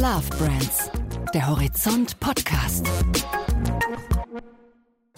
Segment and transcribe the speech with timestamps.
[0.00, 0.92] Love Brands,
[1.34, 2.86] der Horizont Podcast.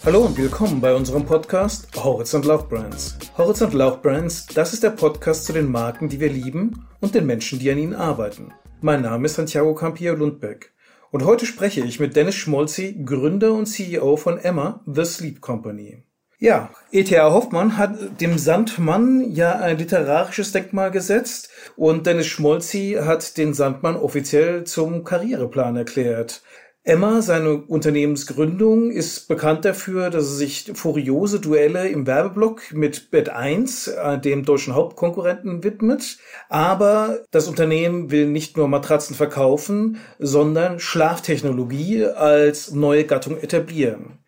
[0.03, 3.15] Hallo und willkommen bei unserem Podcast Horizont Love Brands.
[3.37, 7.27] Horizont Love Brands, das ist der Podcast zu den Marken, die wir lieben und den
[7.27, 8.53] Menschen, die an ihnen arbeiten.
[8.81, 10.73] Mein Name ist Santiago Campillo Lundbeck
[11.11, 16.01] und heute spreche ich mit Dennis Schmolzi, Gründer und CEO von Emma, The Sleep Company.
[16.43, 17.31] Ja, E.T.A.
[17.31, 23.95] Hoffmann hat dem Sandmann ja ein literarisches Denkmal gesetzt und Dennis Schmolzi hat den Sandmann
[23.95, 26.41] offiziell zum Karriereplan erklärt.
[26.83, 33.29] Emma, seine Unternehmensgründung, ist bekannt dafür, dass er sich furiose Duelle im Werbeblock mit Bett
[33.29, 36.17] 1, äh, dem deutschen Hauptkonkurrenten, widmet.
[36.49, 44.20] Aber das Unternehmen will nicht nur Matratzen verkaufen, sondern Schlaftechnologie als neue Gattung etablieren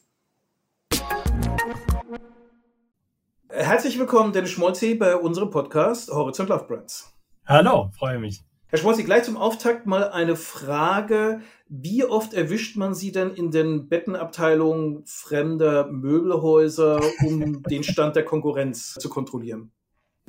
[3.62, 7.14] Herzlich willkommen, Dennis Schmolzi, bei unserem Podcast Horizont Love Brands.
[7.45, 8.42] Hallo, freue mich.
[8.67, 11.42] Herr Schmolzi, gleich zum Auftakt mal eine Frage.
[11.67, 18.23] Wie oft erwischt man Sie denn in den Bettenabteilungen fremder Möbelhäuser, um den Stand der
[18.23, 19.73] Konkurrenz zu kontrollieren?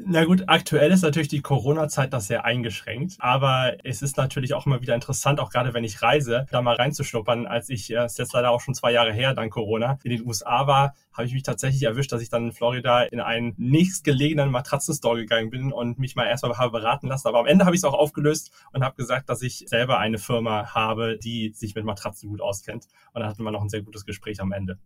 [0.07, 4.67] Na gut, aktuell ist natürlich die Corona-Zeit das sehr eingeschränkt, aber es ist natürlich auch
[4.67, 7.47] immer wieder interessant, auch gerade wenn ich reise, da mal reinzuschnuppern.
[7.47, 10.27] Als ich, es ist jetzt leider auch schon zwei Jahre her, dank Corona, in den
[10.27, 14.51] USA war, habe ich mich tatsächlich erwischt, dass ich dann in Florida in einen nächstgelegenen
[14.51, 17.29] Matratzenstore gegangen bin und mich mal erstmal habe beraten lassen.
[17.29, 20.19] Aber am Ende habe ich es auch aufgelöst und habe gesagt, dass ich selber eine
[20.19, 22.87] Firma habe, die sich mit Matratzen gut auskennt.
[23.13, 24.79] Und dann hatten wir noch ein sehr gutes Gespräch am Ende.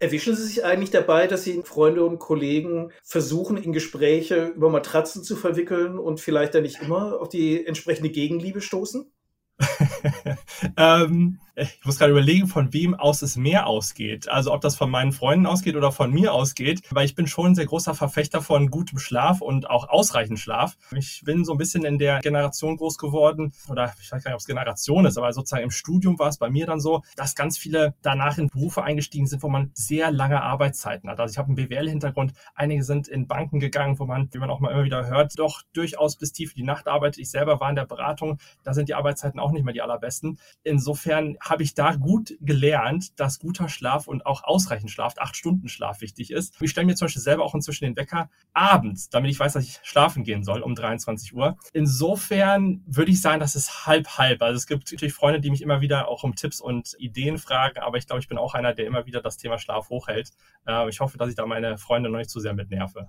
[0.00, 5.22] Erwischen Sie sich eigentlich dabei, dass Sie Freunde und Kollegen versuchen, in Gespräche über Matratzen
[5.22, 9.12] zu verwickeln und vielleicht dann nicht immer auf die entsprechende Gegenliebe stoßen?
[10.76, 14.28] ähm, ich muss gerade überlegen, von wem aus es mehr ausgeht.
[14.28, 17.48] Also ob das von meinen Freunden ausgeht oder von mir ausgeht, weil ich bin schon
[17.48, 20.76] ein sehr großer Verfechter von gutem Schlaf und auch ausreichend Schlaf.
[20.96, 24.34] Ich bin so ein bisschen in der Generation groß geworden, oder ich weiß gar nicht,
[24.34, 27.34] ob es Generation ist, aber sozusagen im Studium war es bei mir dann so, dass
[27.34, 31.20] ganz viele danach in Berufe eingestiegen sind, wo man sehr lange Arbeitszeiten hat.
[31.20, 34.60] Also ich habe einen BWL-Hintergrund, einige sind in Banken gegangen, wo man, wie man auch
[34.60, 37.20] mal immer wieder hört, doch durchaus bis tief in die Nacht arbeitet.
[37.20, 40.38] Ich selber war in der Beratung, da sind die Arbeitszeiten auch nicht mehr die allerbesten.
[40.62, 45.68] Insofern habe ich da gut gelernt, dass guter Schlaf und auch ausreichend Schlaf, acht Stunden
[45.68, 46.60] Schlaf wichtig ist.
[46.60, 49.64] Ich stelle mir zum Beispiel selber auch inzwischen den Wecker abends, damit ich weiß, dass
[49.64, 51.56] ich schlafen gehen soll um 23 Uhr.
[51.72, 54.42] Insofern würde ich sagen, das ist halb halb.
[54.42, 57.78] Also es gibt natürlich Freunde, die mich immer wieder auch um Tipps und Ideen fragen,
[57.80, 60.30] aber ich glaube, ich bin auch einer, der immer wieder das Thema Schlaf hochhält.
[60.66, 63.08] Äh, ich hoffe, dass ich da meine Freunde noch nicht zu sehr mitnerve.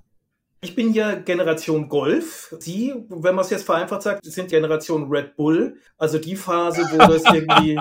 [0.63, 2.55] Ich bin ja Generation Golf.
[2.59, 5.77] Sie, wenn man es jetzt vereinfacht sagt, sind Generation Red Bull.
[5.97, 7.79] Also die Phase, wo das irgendwie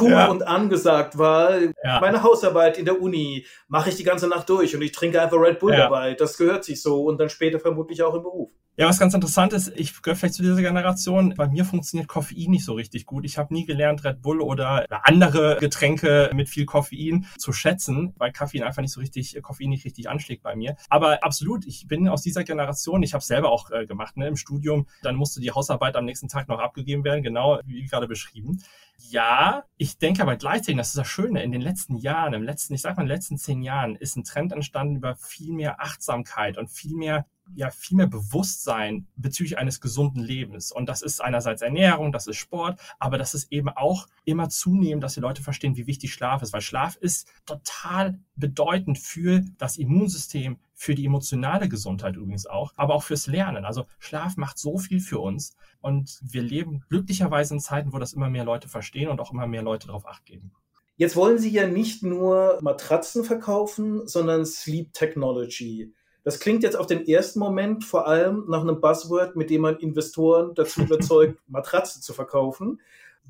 [0.00, 0.26] cool ja.
[0.26, 1.60] und angesagt war.
[1.60, 2.00] Ja.
[2.00, 5.38] Meine Hausarbeit in der Uni mache ich die ganze Nacht durch und ich trinke einfach
[5.38, 5.84] Red Bull ja.
[5.84, 6.14] dabei.
[6.14, 8.50] Das gehört sich so und dann später vermutlich auch im Beruf.
[8.78, 11.32] Ja, was ganz interessant ist, ich gehöre vielleicht zu dieser Generation.
[11.34, 13.24] Bei mir funktioniert Koffein nicht so richtig gut.
[13.24, 18.32] Ich habe nie gelernt, Red Bull oder andere Getränke mit viel Koffein zu schätzen, weil
[18.32, 20.76] Koffein einfach nicht so richtig, Koffein nicht richtig anschlägt bei mir.
[20.90, 23.02] Aber absolut, ich bin aus dieser Generation.
[23.02, 24.86] Ich habe selber auch äh, gemacht ne, im Studium.
[25.00, 28.62] Dann musste die Hausarbeit am nächsten Tag noch abgegeben werden, genau wie gerade beschrieben.
[29.08, 32.74] Ja, ich denke aber gleichzeitig, das ist das Schöne, in den letzten Jahren, im letzten,
[32.74, 35.80] ich sag mal, in den letzten zehn Jahren ist ein Trend entstanden über viel mehr
[35.80, 37.24] Achtsamkeit und viel mehr
[37.54, 40.72] ja viel mehr Bewusstsein bezüglich eines gesunden Lebens.
[40.72, 45.04] Und das ist einerseits Ernährung, das ist Sport, aber das ist eben auch immer zunehmend,
[45.04, 49.78] dass die Leute verstehen, wie wichtig Schlaf ist, weil Schlaf ist total bedeutend für das
[49.78, 53.64] Immunsystem, für die emotionale Gesundheit übrigens auch, aber auch fürs Lernen.
[53.64, 58.12] Also Schlaf macht so viel für uns und wir leben glücklicherweise in Zeiten, wo das
[58.12, 60.52] immer mehr Leute verstehen und auch immer mehr Leute darauf acht geben.
[60.98, 65.92] Jetzt wollen Sie ja nicht nur Matratzen verkaufen, sondern Sleep Technology.
[66.26, 69.76] Das klingt jetzt auf den ersten Moment vor allem nach einem Buzzword, mit dem man
[69.76, 72.80] Investoren dazu überzeugt, Matratzen zu verkaufen.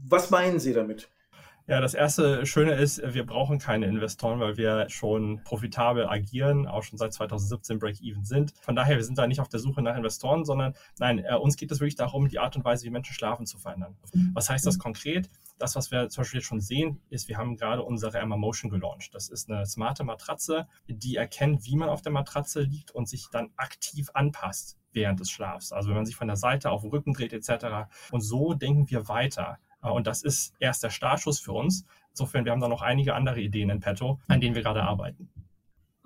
[0.09, 1.11] Was meinen Sie damit?
[1.67, 6.85] Ja, das erste Schöne ist, wir brauchen keine Investoren, weil wir schon profitabel agieren, auch
[6.85, 8.55] schon seit 2017 Break-Even sind.
[8.63, 11.59] Von daher, wir sind da nicht auf der Suche nach Investoren, sondern nein, äh, uns
[11.59, 13.95] geht es wirklich darum, die Art und Weise, wie Menschen schlafen, zu verändern.
[14.33, 15.29] Was heißt das konkret?
[15.59, 18.71] Das, was wir zum Beispiel jetzt schon sehen, ist, wir haben gerade unsere Emma Motion
[18.71, 19.15] gelauncht.
[19.15, 23.29] Das ist eine smarte Matratze, die erkennt, wie man auf der Matratze liegt und sich
[23.31, 25.73] dann aktiv anpasst während des Schlafs.
[25.73, 27.89] Also wenn man sich von der Seite auf den Rücken dreht etc.
[28.11, 29.59] Und so denken wir weiter.
[29.83, 31.87] Äh, und das ist erst der Startschuss für uns.
[32.11, 35.29] Insofern, wir haben da noch einige andere Ideen in petto, an denen wir gerade arbeiten.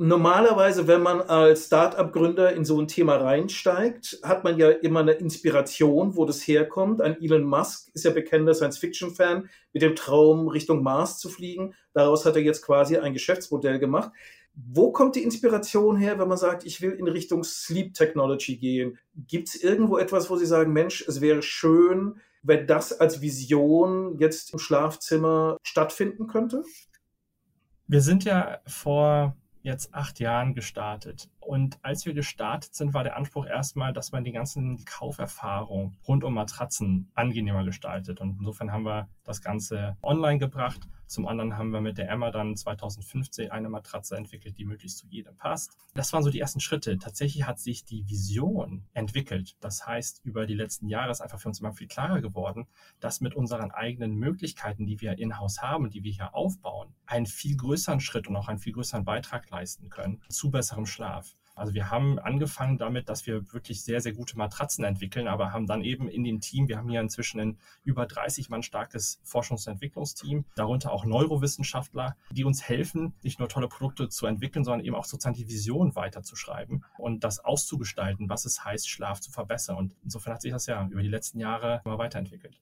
[0.02, 5.12] Normalerweise, wenn man als Start-up-Gründer in so ein Thema reinsteigt, hat man ja immer eine
[5.12, 7.02] Inspiration, wo das herkommt.
[7.02, 11.74] Ein Elon Musk ist ja bekannter Science-Fiction-Fan mit dem Traum, Richtung Mars zu fliegen.
[11.92, 14.10] Daraus hat er jetzt quasi ein Geschäftsmodell gemacht.
[14.54, 18.96] Wo kommt die Inspiration her, wenn man sagt, ich will in Richtung Sleep Technology gehen?
[19.28, 24.16] Gibt es irgendwo etwas, wo Sie sagen, Mensch, es wäre schön, wenn das als Vision
[24.18, 26.62] jetzt im Schlafzimmer stattfinden könnte?
[27.86, 31.28] Wir sind ja vor jetzt acht Jahren gestartet.
[31.40, 36.22] Und als wir gestartet sind, war der Anspruch erstmal, dass man die ganzen Kauferfahrung rund
[36.22, 38.20] um Matratzen angenehmer gestaltet.
[38.20, 42.30] Und insofern haben wir das Ganze online gebracht zum anderen haben wir mit der Emma
[42.30, 45.76] dann 2015 eine Matratze entwickelt, die möglichst zu jedem passt.
[45.92, 46.98] Das waren so die ersten Schritte.
[46.98, 49.56] Tatsächlich hat sich die Vision entwickelt.
[49.58, 52.68] Das heißt, über die letzten Jahre ist einfach für uns immer viel klarer geworden,
[53.00, 57.56] dass mit unseren eigenen Möglichkeiten, die wir in-house haben, die wir hier aufbauen, einen viel
[57.56, 61.34] größeren Schritt und auch einen viel größeren Beitrag leisten können zu besserem Schlaf.
[61.54, 65.66] Also wir haben angefangen damit, dass wir wirklich sehr, sehr gute Matratzen entwickeln, aber haben
[65.66, 69.66] dann eben in dem Team, wir haben hier inzwischen ein über 30 Mann starkes Forschungs-
[69.66, 74.84] und Entwicklungsteam, darunter auch Neurowissenschaftler, die uns helfen, nicht nur tolle Produkte zu entwickeln, sondern
[74.84, 79.76] eben auch sozusagen die Vision weiterzuschreiben und das auszugestalten, was es heißt, Schlaf zu verbessern.
[79.76, 82.58] Und insofern hat sich das ja über die letzten Jahre immer weiterentwickelt.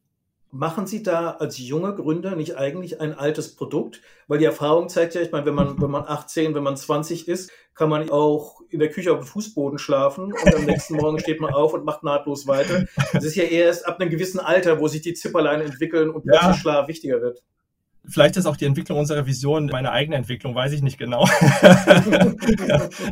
[0.50, 4.00] Machen Sie da als junger Gründer nicht eigentlich ein altes Produkt?
[4.28, 7.28] Weil die Erfahrung zeigt ja, ich meine, wenn man, wenn man 18, wenn man 20
[7.28, 11.18] ist, kann man auch in der Küche auf dem Fußboden schlafen und am nächsten Morgen
[11.18, 12.86] steht man auf und macht nahtlos weiter.
[13.12, 16.48] Es ist ja erst ab einem gewissen Alter, wo sich die Zipperlein entwickeln und plötzlich
[16.48, 16.54] ja.
[16.54, 17.42] Schlaf wichtiger wird.
[18.08, 21.24] Vielleicht ist auch die Entwicklung unserer Vision meine eigene Entwicklung, weiß ich nicht genau.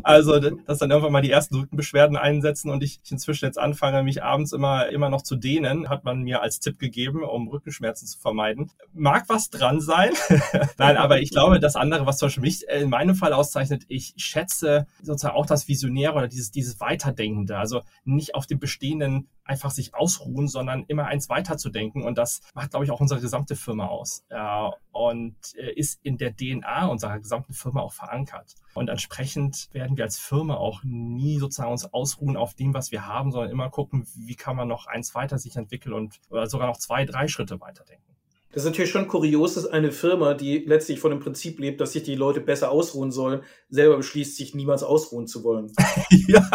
[0.02, 4.22] also, dass dann irgendwann mal die ersten Rückenbeschwerden einsetzen und ich inzwischen jetzt anfange, mich
[4.22, 8.18] abends immer, immer noch zu dehnen, hat man mir als Tipp gegeben, um Rückenschmerzen zu
[8.18, 8.70] vermeiden.
[8.94, 10.12] Mag was dran sein.
[10.78, 14.14] Nein, aber ich glaube, das andere, was zum Beispiel mich in meinem Fall auszeichnet, ich
[14.16, 17.58] schätze sozusagen auch das Visionäre oder dieses, dieses Weiterdenkende.
[17.58, 22.02] Also nicht auf dem bestehenden einfach sich ausruhen, sondern immer eins weiterzudenken.
[22.02, 24.24] Und das macht, glaube ich, auch unsere gesamte Firma aus.
[24.28, 28.54] Äh, und äh, ist in der DNA unserer gesamten Firma auch verankert.
[28.74, 33.06] Und entsprechend werden wir als Firma auch nie sozusagen uns ausruhen auf dem, was wir
[33.06, 36.66] haben, sondern immer gucken, wie kann man noch eins weiter sich entwickeln und oder sogar
[36.66, 38.15] noch zwei, drei Schritte weiterdenken.
[38.56, 41.92] Das ist natürlich schon kurios, dass eine Firma, die letztlich von dem Prinzip lebt, dass
[41.92, 45.70] sich die Leute besser ausruhen sollen, selber beschließt, sich niemals ausruhen zu wollen.
[46.26, 46.48] ja,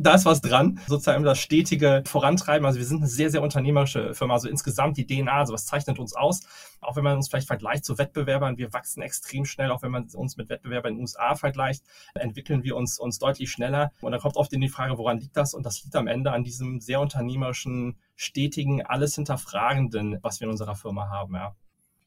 [0.00, 0.80] da ist was dran.
[0.88, 2.66] Sozusagen das stetige Vorantreiben.
[2.66, 4.34] Also wir sind eine sehr, sehr unternehmerische Firma.
[4.34, 6.40] Also insgesamt die DNA, also was zeichnet uns aus?
[6.80, 9.70] Auch wenn man uns vielleicht vergleicht zu Wettbewerbern, wir wachsen extrem schnell.
[9.70, 13.52] Auch wenn man uns mit Wettbewerbern in den USA vergleicht, entwickeln wir uns, uns deutlich
[13.52, 13.92] schneller.
[14.00, 15.54] Und dann kommt oft in die Frage, woran liegt das?
[15.54, 20.50] Und das liegt am Ende an diesem sehr unternehmerischen, stetigen, alles hinterfragenden, was wir in
[20.50, 21.34] unserer Firma haben.
[21.34, 21.54] Ja.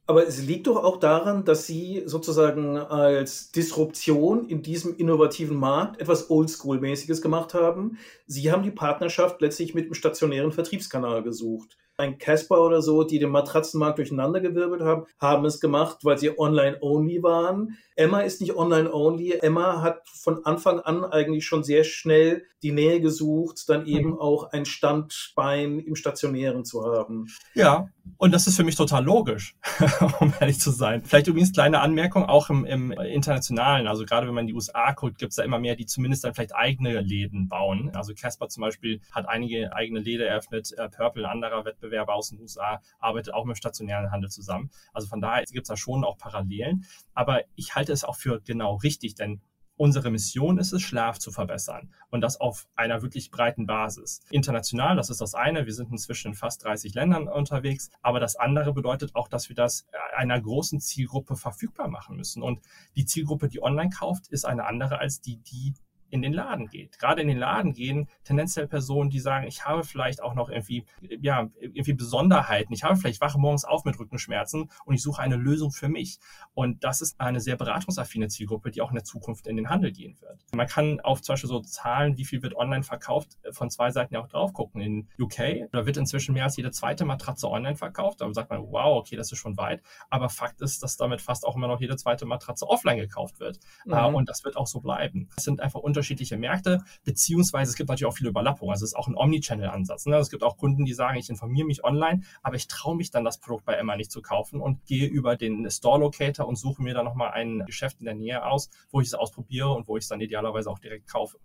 [0.08, 6.02] Aber es liegt doch auch daran, dass Sie sozusagen als Disruption in diesem innovativen Markt
[6.02, 8.00] etwas Oldschool-mäßiges gemacht haben.
[8.26, 13.20] Sie haben die Partnerschaft letztlich mit dem stationären Vertriebskanal gesucht ein Casper oder so, die
[13.20, 17.78] den Matratzenmarkt durcheinandergewirbelt haben, haben es gemacht, weil sie online-only waren.
[17.96, 19.40] Emma ist nicht online-only.
[19.42, 24.20] Emma hat von Anfang an eigentlich schon sehr schnell die Nähe gesucht, dann eben mhm.
[24.20, 27.28] auch ein Standbein im Stationären zu haben.
[27.54, 29.56] Ja, und das ist für mich total logisch,
[30.20, 31.04] um ehrlich zu sein.
[31.04, 33.88] Vielleicht übrigens kleine Anmerkung auch im, im internationalen.
[33.88, 36.34] Also gerade wenn man die USA guckt, gibt es da immer mehr, die zumindest dann
[36.34, 37.92] vielleicht eigene Läden bauen.
[37.96, 40.72] Also Casper zum Beispiel hat einige eigene Läden eröffnet.
[40.78, 44.70] Äh, Purple, anderer Wettbewerber aus den USA, arbeitet auch mit stationären Handel zusammen.
[44.94, 46.86] Also von daher gibt es da schon auch Parallelen.
[47.14, 49.42] Aber ich halte es auch für genau richtig, denn
[49.82, 54.20] Unsere Mission ist es, Schlaf zu verbessern und das auf einer wirklich breiten Basis.
[54.30, 55.66] International, das ist das eine.
[55.66, 57.90] Wir sind inzwischen in fast 30 Ländern unterwegs.
[58.02, 62.44] Aber das andere bedeutet auch, dass wir das einer großen Zielgruppe verfügbar machen müssen.
[62.44, 62.60] Und
[62.98, 65.74] die Zielgruppe, die online kauft, ist eine andere als die, die
[66.10, 67.00] in den Laden geht.
[67.00, 70.86] Gerade in den Laden gehen tendenziell Personen, die sagen, ich habe vielleicht auch noch irgendwie,
[71.02, 72.74] ja, irgendwie Besonderheiten.
[72.74, 76.20] Ich habe vielleicht wache morgens auf mit Rückenschmerzen und ich suche eine Lösung für mich.
[76.54, 79.92] Und das ist eine sehr beratungsaffine Zielgruppe, die auch in der Zukunft in den Handel
[79.92, 80.40] gehen wird.
[80.54, 84.14] Man kann auf zum Beispiel so Zahlen, wie viel wird online verkauft, von zwei Seiten
[84.14, 84.82] ja auch drauf gucken.
[84.82, 88.22] In UK, da wird inzwischen mehr als jede zweite Matratze online verkauft.
[88.22, 89.82] Da sagt man, wow, okay, das ist schon weit.
[90.10, 93.60] Aber Fakt ist, dass damit fast auch immer noch jede zweite Matratze offline gekauft wird.
[93.86, 94.16] Mhm.
[94.16, 95.30] Und das wird auch so bleiben.
[95.38, 95.99] Es sind einfach unterschiedliche
[96.38, 98.72] Märkte, beziehungsweise es gibt natürlich auch viele Überlappungen.
[98.72, 100.06] Also es ist auch ein Omnichannel-Ansatz.
[100.06, 100.18] Ne?
[100.18, 103.24] Es gibt auch Kunden, die sagen, ich informiere mich online, aber ich traue mich dann
[103.24, 106.94] das Produkt bei Emma nicht zu kaufen und gehe über den Store-Locator und suche mir
[106.94, 110.04] dann nochmal ein Geschäft in der Nähe aus, wo ich es ausprobiere und wo ich
[110.04, 111.38] es dann idealerweise auch direkt kaufe.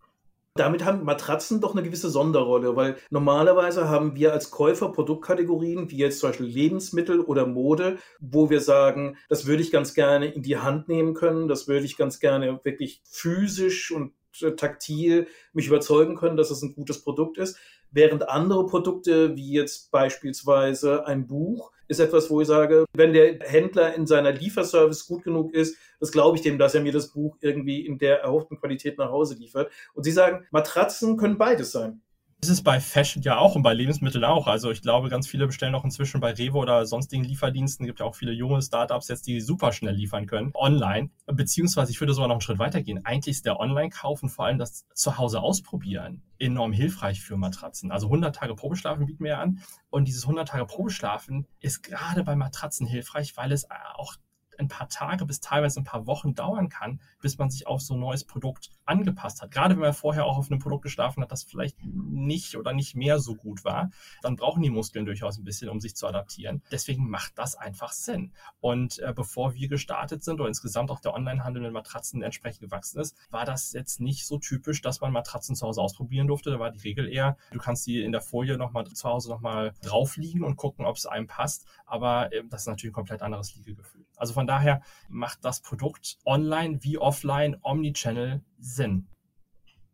[0.56, 5.96] Damit haben Matratzen doch eine gewisse Sonderrolle, weil normalerweise haben wir als Käufer Produktkategorien, wie
[5.96, 10.42] jetzt zum Beispiel Lebensmittel oder Mode, wo wir sagen, das würde ich ganz gerne in
[10.42, 14.12] die Hand nehmen können, das würde ich ganz gerne wirklich physisch und
[14.56, 17.58] taktil mich überzeugen können, dass es ein gutes Produkt ist.
[17.90, 23.38] Während andere Produkte, wie jetzt beispielsweise ein Buch, ist etwas, wo ich sage, wenn der
[23.40, 27.12] Händler in seiner Lieferservice gut genug ist, das glaube ich dem, dass er mir das
[27.12, 29.70] Buch irgendwie in der erhofften Qualität nach Hause liefert.
[29.92, 32.00] Und Sie sagen, Matratzen können beides sein.
[32.40, 34.46] Ist bei Fashion ja auch und bei Lebensmitteln auch.
[34.46, 37.84] Also ich glaube, ganz viele bestellen auch inzwischen bei Revo oder sonstigen Lieferdiensten.
[37.84, 41.10] Es gibt ja auch viele junge Startups jetzt, die super schnell liefern können, online.
[41.26, 43.04] Beziehungsweise ich würde sogar noch einen Schritt weiter gehen.
[43.04, 47.90] Eigentlich ist der Online-Kauf und vor allem das zu Hause ausprobieren enorm hilfreich für Matratzen.
[47.90, 49.60] Also 100 Tage Probeschlafen bieten wir ja an.
[49.90, 54.16] Und dieses 100 Tage Probeschlafen ist gerade bei Matratzen hilfreich, weil es auch
[54.58, 57.94] ein paar Tage bis teilweise ein paar Wochen dauern kann, bis man sich auf so
[57.94, 59.50] ein neues Produkt angepasst hat.
[59.50, 62.94] Gerade wenn man vorher auch auf einem Produkt geschlafen hat, das vielleicht nicht oder nicht
[62.94, 63.90] mehr so gut war,
[64.22, 66.62] dann brauchen die Muskeln durchaus ein bisschen, um sich zu adaptieren.
[66.70, 68.32] Deswegen macht das einfach Sinn.
[68.60, 73.00] Und äh, bevor wir gestartet sind oder insgesamt auch der Onlinehandel mit Matratzen entsprechend gewachsen
[73.00, 76.50] ist, war das jetzt nicht so typisch, dass man Matratzen zu Hause ausprobieren durfte.
[76.50, 79.72] Da war die Regel eher, du kannst die in der Folie nochmal zu Hause nochmal
[79.82, 81.66] drauf liegen und gucken, ob es einem passt.
[81.86, 84.03] Aber äh, das ist natürlich ein komplett anderes Liegegefühl.
[84.16, 89.08] Also von daher macht das Produkt online wie offline, Omnichannel Sinn.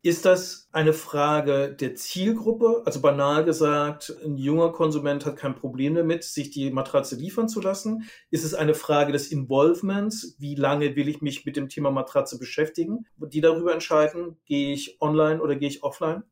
[0.02, 2.82] Ist das eine Frage der Zielgruppe?
[2.86, 7.60] Also banal gesagt, ein junger Konsument hat kein Problem damit, sich die Matratze liefern zu
[7.60, 8.08] lassen.
[8.30, 10.36] Ist es eine Frage des Involvements?
[10.38, 13.04] Wie lange will ich mich mit dem Thema Matratze beschäftigen?
[13.18, 16.22] Die darüber entscheiden, gehe ich online oder gehe ich offline?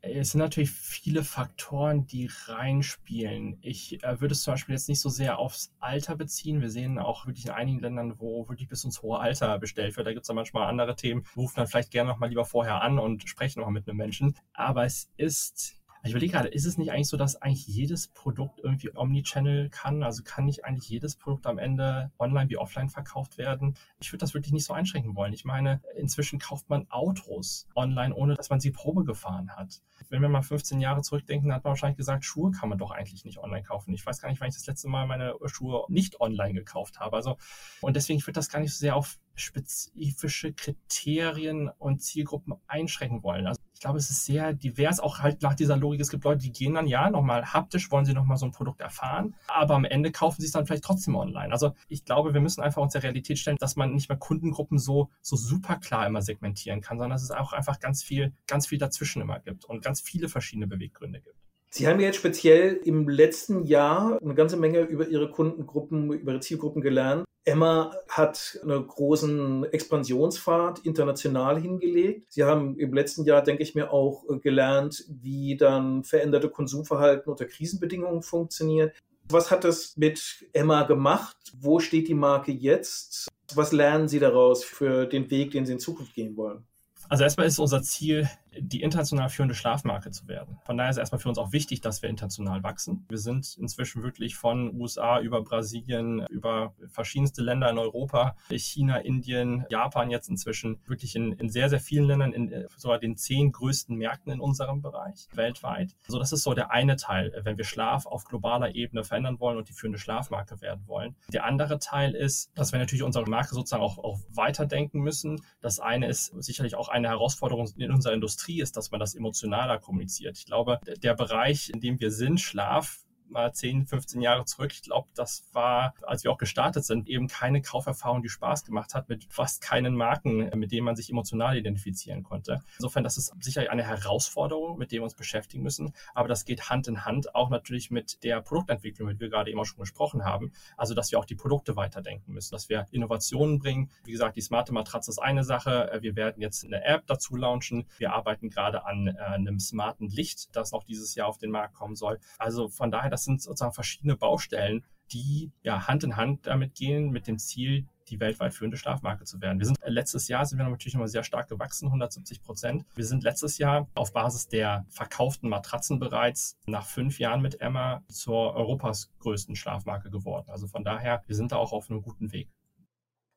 [0.00, 3.58] Es sind natürlich viele Faktoren, die reinspielen.
[3.60, 6.60] Ich äh, würde es zum Beispiel jetzt nicht so sehr aufs Alter beziehen.
[6.60, 10.06] Wir sehen auch wirklich in einigen Ländern, wo wirklich bis ins hohe Alter bestellt wird.
[10.06, 12.98] Da gibt es dann manchmal andere Themen, rufen dann vielleicht gerne nochmal lieber vorher an
[12.98, 14.34] und sprechen nochmal mit einem Menschen.
[14.52, 18.60] Aber es ist ich überlege gerade, ist es nicht eigentlich so, dass eigentlich jedes Produkt
[18.62, 20.02] irgendwie Omnichannel kann?
[20.02, 23.74] Also kann nicht eigentlich jedes Produkt am Ende online wie offline verkauft werden?
[23.98, 25.32] Ich würde das wirklich nicht so einschränken wollen.
[25.32, 29.82] Ich meine, inzwischen kauft man Autos online, ohne dass man sie Probe gefahren hat.
[30.08, 33.24] Wenn wir mal 15 Jahre zurückdenken, hat man wahrscheinlich gesagt, Schuhe kann man doch eigentlich
[33.24, 33.92] nicht online kaufen.
[33.94, 37.16] Ich weiß gar nicht, wann ich das letzte Mal meine Schuhe nicht online gekauft habe.
[37.16, 37.36] Also,
[37.80, 43.46] und deswegen, würde das gar nicht so sehr auf spezifische Kriterien und Zielgruppen einschränken wollen.
[43.46, 46.00] Also ich glaube, es ist sehr divers, auch halt nach dieser Logik.
[46.00, 48.80] Es gibt Leute, die gehen dann ja nochmal haptisch, wollen sie nochmal so ein Produkt
[48.80, 51.52] erfahren, aber am Ende kaufen sie es dann vielleicht trotzdem online.
[51.52, 54.78] Also ich glaube, wir müssen einfach uns der Realität stellen, dass man nicht mehr Kundengruppen
[54.78, 58.66] so, so super klar immer segmentieren kann, sondern dass es auch einfach ganz viel, ganz
[58.66, 61.45] viel dazwischen immer gibt und ganz viele verschiedene Beweggründe gibt.
[61.70, 66.40] Sie haben jetzt speziell im letzten Jahr eine ganze Menge über Ihre Kundengruppen, über Ihre
[66.40, 67.24] Zielgruppen gelernt.
[67.44, 72.26] Emma hat einen großen Expansionspfad international hingelegt.
[72.28, 77.44] Sie haben im letzten Jahr, denke ich mir, auch gelernt, wie dann veränderte Konsumverhalten unter
[77.44, 78.96] Krisenbedingungen funktioniert.
[79.28, 81.36] Was hat das mit Emma gemacht?
[81.60, 83.28] Wo steht die Marke jetzt?
[83.54, 86.64] Was lernen Sie daraus für den Weg, den Sie in Zukunft gehen wollen?
[87.08, 90.58] Also erstmal ist unser Ziel, die international führende Schlafmarke zu werden.
[90.64, 93.04] Von daher ist erstmal für uns auch wichtig, dass wir international wachsen.
[93.08, 99.64] Wir sind inzwischen wirklich von USA über Brasilien, über verschiedenste Länder in Europa, China, Indien,
[99.70, 103.96] Japan jetzt inzwischen wirklich in, in sehr, sehr vielen Ländern, in sogar den zehn größten
[103.96, 105.94] Märkten in unserem Bereich weltweit.
[106.06, 109.58] Also das ist so der eine Teil, wenn wir Schlaf auf globaler Ebene verändern wollen
[109.58, 111.16] und die führende Schlafmarke werden wollen.
[111.32, 115.42] Der andere Teil ist, dass wir natürlich unsere Marke sozusagen auch, auch weiterdenken müssen.
[115.60, 119.78] Das eine ist sicherlich auch eine Herausforderung in unserer Industrie, ist, dass man das emotionaler
[119.78, 120.38] kommuniziert.
[120.38, 124.72] Ich glaube, der Bereich, in dem wir sind, Schlaf, mal 10, 15 Jahre zurück.
[124.72, 128.94] Ich glaube, das war, als wir auch gestartet sind, eben keine Kauferfahrung, die Spaß gemacht
[128.94, 132.62] hat, mit fast keinen Marken, mit denen man sich emotional identifizieren konnte.
[132.78, 135.92] Insofern, das ist sicherlich eine Herausforderung, mit der wir uns beschäftigen müssen.
[136.14, 139.56] Aber das geht Hand in Hand auch natürlich mit der Produktentwicklung, mit der wir gerade
[139.56, 140.52] auch schon gesprochen haben.
[140.76, 143.90] Also, dass wir auch die Produkte weiterdenken müssen, dass wir Innovationen bringen.
[144.04, 145.98] Wie gesagt, die smarte Matratze ist eine Sache.
[146.00, 147.86] Wir werden jetzt eine App dazu launchen.
[147.98, 151.74] Wir arbeiten gerade an äh, einem smarten Licht, das noch dieses Jahr auf den Markt
[151.74, 152.18] kommen soll.
[152.38, 157.10] Also von daher, das sind sozusagen verschiedene Baustellen, die ja Hand in Hand damit gehen,
[157.10, 159.58] mit dem Ziel, die weltweit führende Schlafmarke zu werden.
[159.58, 162.84] Wir sind äh, letztes Jahr sind wir natürlich nochmal sehr stark gewachsen, 170 Prozent.
[162.94, 168.04] Wir sind letztes Jahr auf Basis der verkauften Matratzen bereits nach fünf Jahren mit Emma
[168.08, 170.50] zur Europas größten Schlafmarke geworden.
[170.50, 172.50] Also von daher, wir sind da auch auf einem guten Weg.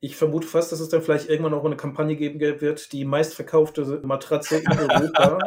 [0.01, 4.01] Ich vermute fast, dass es dann vielleicht irgendwann auch eine Kampagne geben wird, die meistverkaufte
[4.03, 5.39] Matratze in Europa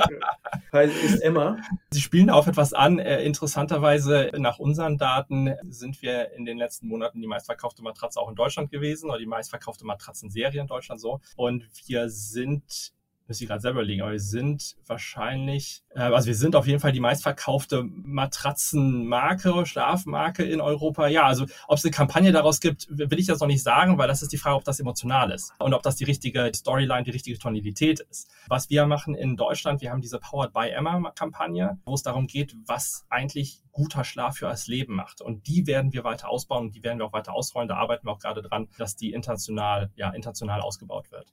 [1.05, 1.57] ist Emma.
[1.91, 2.99] Sie spielen auf etwas an.
[2.99, 8.29] Äh, interessanterweise, nach unseren Daten sind wir in den letzten Monaten die meistverkaufte Matratze auch
[8.29, 11.21] in Deutschland gewesen oder die meistverkaufte Matratzenserie in Deutschland so.
[11.37, 12.93] Und wir sind
[13.27, 16.81] müsste ich gerade selber legen, aber wir sind wahrscheinlich, äh, also wir sind auf jeden
[16.81, 21.07] Fall die meistverkaufte Matratzenmarke, Schlafmarke in Europa.
[21.09, 24.09] Ja, also ob es eine Kampagne daraus gibt, will ich das noch nicht sagen, weil
[24.09, 27.11] das ist die Frage, ob das emotional ist und ob das die richtige Storyline, die
[27.11, 28.31] richtige Tonalität ist.
[28.49, 32.27] Was wir machen in Deutschland, wir haben diese Powered by Emma Kampagne, wo es darum
[32.27, 35.21] geht, was eigentlich guter Schlaf für das Leben macht.
[35.21, 37.69] Und die werden wir weiter ausbauen und die werden wir auch weiter ausrollen.
[37.69, 41.33] Da arbeiten wir auch gerade dran, dass die international, ja, international ausgebaut wird.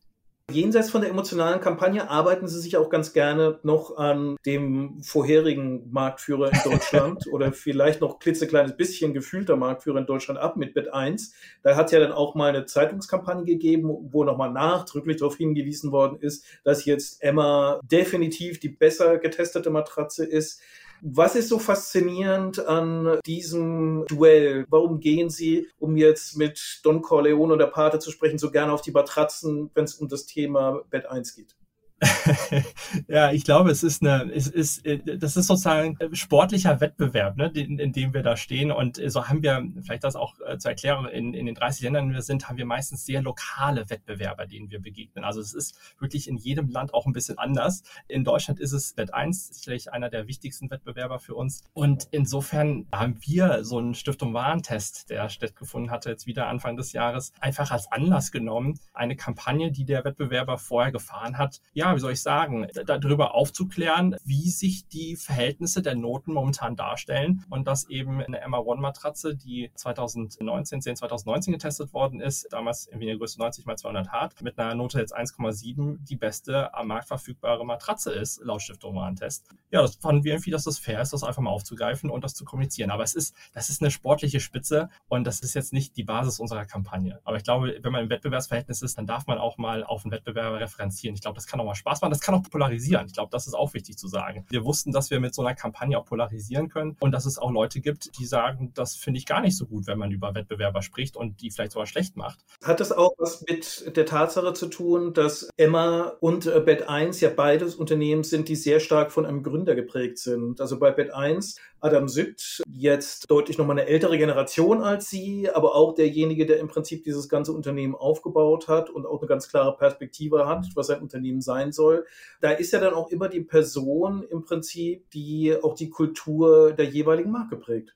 [0.52, 5.92] Jenseits von der emotionalen Kampagne arbeiten Sie sich auch ganz gerne noch an dem vorherigen
[5.92, 10.94] Marktführer in Deutschland oder vielleicht noch klitzekleines bisschen gefühlter Marktführer in Deutschland ab mit Bett
[10.94, 11.34] 1.
[11.64, 15.92] Da hat es ja dann auch mal eine Zeitungskampagne gegeben, wo nochmal nachdrücklich darauf hingewiesen
[15.92, 20.62] worden ist, dass jetzt Emma definitiv die besser getestete Matratze ist.
[21.02, 24.66] Was ist so faszinierend an diesem Duell?
[24.70, 28.82] Warum gehen Sie, um jetzt mit Don Corleone oder Pate zu sprechen, so gerne auf
[28.82, 31.56] die Matratzen, wenn es um das Thema Bett 1 geht?
[33.08, 37.38] ja, ich glaube, es ist eine, es ist, äh, das ist sozusagen ein sportlicher Wettbewerb,
[37.38, 38.72] ne, in, in dem wir da stehen.
[38.72, 42.04] Und so haben wir, vielleicht das auch äh, zu erklären, in, in den 30 Ländern,
[42.04, 45.26] in denen wir sind, haben wir meistens sehr lokale Wettbewerber, denen wir begegnen.
[45.26, 47.84] Also es ist wirklich in jedem Land auch ein bisschen anders.
[48.08, 51.64] In Deutschland ist es Wett 1 sicherlich einer der wichtigsten Wettbewerber für uns.
[51.74, 56.94] Und insofern haben wir so einen Stiftung Warentest, der stattgefunden hatte, jetzt wieder Anfang des
[56.94, 62.00] Jahres, einfach als Anlass genommen, eine Kampagne, die der Wettbewerber vorher gefahren hat, ja, wie
[62.00, 67.90] soll ich sagen, darüber aufzuklären, wie sich die Verhältnisse der Noten momentan darstellen und dass
[67.90, 73.18] eben eine Emma One Matratze, die 2019, 10, 2019 getestet worden ist, damals in der
[73.18, 77.66] Größe 90 mal 200 hart, mit einer Note jetzt 1,7 die beste am Markt verfügbare
[77.66, 79.50] Matratze ist, laut Stiftung Warentest.
[79.72, 82.34] Ja, das fanden wir irgendwie, dass das fair ist, das einfach mal aufzugreifen und das
[82.34, 82.92] zu kommunizieren.
[82.92, 86.40] Aber es ist, das ist eine sportliche Spitze und das ist jetzt nicht die Basis
[86.40, 87.20] unserer Kampagne.
[87.24, 90.12] Aber ich glaube, wenn man im Wettbewerbsverhältnis ist, dann darf man auch mal auf einen
[90.12, 91.16] Wettbewerber referenzieren.
[91.16, 92.12] Ich glaube, das kann auch mal Spaß machen.
[92.12, 93.08] Das kann auch polarisieren.
[93.08, 94.46] Ich glaube, das ist auch wichtig zu sagen.
[94.50, 97.52] Wir wussten, dass wir mit so einer Kampagne auch polarisieren können und dass es auch
[97.52, 100.82] Leute gibt, die sagen, das finde ich gar nicht so gut, wenn man über Wettbewerber
[100.82, 102.40] spricht und die vielleicht sogar schlecht macht.
[102.64, 107.22] Hat das auch was mit der Tatsache zu tun, dass Emma und äh, Bett 1
[107.22, 110.62] ja beides Unternehmen sind, die sehr stark von einem Gründer geprägt sind?
[110.62, 115.76] Also bei Bett 1 Adam Sütt, jetzt deutlich nochmal eine ältere Generation als Sie, aber
[115.76, 119.76] auch derjenige, der im Prinzip dieses ganze Unternehmen aufgebaut hat und auch eine ganz klare
[119.78, 122.06] Perspektive hat, was sein Unternehmen sein soll.
[122.42, 126.86] Da ist ja dann auch immer die Person im Prinzip, die auch die Kultur der
[126.86, 127.96] jeweiligen Marke prägt.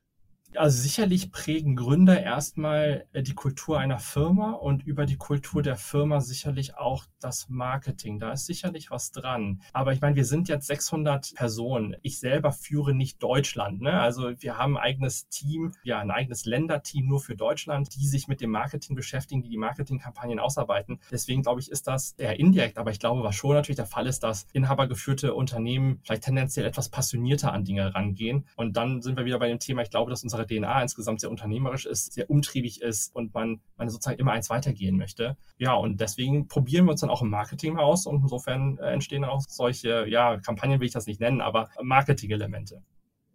[0.57, 5.75] Also sicherlich prägen Gründer erstmal äh, die Kultur einer Firma und über die Kultur der
[5.75, 8.19] Firma sicherlich auch das Marketing.
[8.19, 9.61] Da ist sicherlich was dran.
[9.71, 11.95] Aber ich meine, wir sind jetzt 600 Personen.
[12.01, 13.81] Ich selber führe nicht Deutschland.
[13.81, 13.99] Ne?
[13.99, 18.27] Also wir haben ein eigenes Team, ja, ein eigenes Länderteam nur für Deutschland, die sich
[18.27, 20.99] mit dem Marketing beschäftigen, die die Marketingkampagnen ausarbeiten.
[21.11, 22.77] Deswegen glaube ich, ist das eher indirekt.
[22.77, 26.89] Aber ich glaube, was schon natürlich der Fall ist, dass inhabergeführte Unternehmen vielleicht tendenziell etwas
[26.89, 28.45] passionierter an Dinge rangehen.
[28.55, 31.21] Und dann sind wir wieder bei dem Thema, ich glaube, dass unsere unsere DNA insgesamt
[31.21, 35.37] sehr unternehmerisch ist, sehr umtriebig ist und man, man sozusagen immer eins weitergehen möchte.
[35.57, 39.23] Ja, und deswegen probieren wir uns dann auch im Marketing aus und insofern äh, entstehen
[39.23, 42.81] auch solche, ja, Kampagnen will ich das nicht nennen, aber Marketing-Elemente.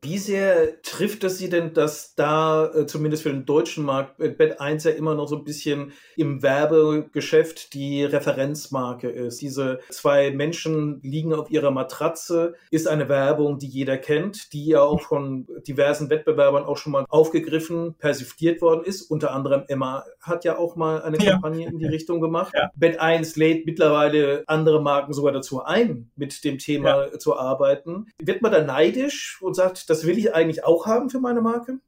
[0.00, 4.28] Wie sehr trifft es Sie denn, dass da äh, zumindest für den deutschen Markt äh,
[4.28, 9.40] Bett 1 ja immer noch so ein bisschen im Werbegeschäft die Referenzmarke ist?
[9.40, 14.82] Diese zwei Menschen liegen auf ihrer Matratze ist eine Werbung, die jeder kennt, die ja
[14.82, 19.02] auch von diversen Wettbewerbern auch schon mal aufgegriffen, persifliert worden ist.
[19.02, 21.32] Unter anderem Emma hat ja auch mal eine ja.
[21.32, 22.52] Kampagne in die Richtung gemacht.
[22.54, 22.70] Ja.
[22.76, 27.18] Bett 1 lädt mittlerweile andere Marken sogar dazu ein, mit dem Thema ja.
[27.18, 28.06] zu arbeiten.
[28.22, 31.80] Wird man da neidisch und sagt, das will ich eigentlich auch haben für meine Marke?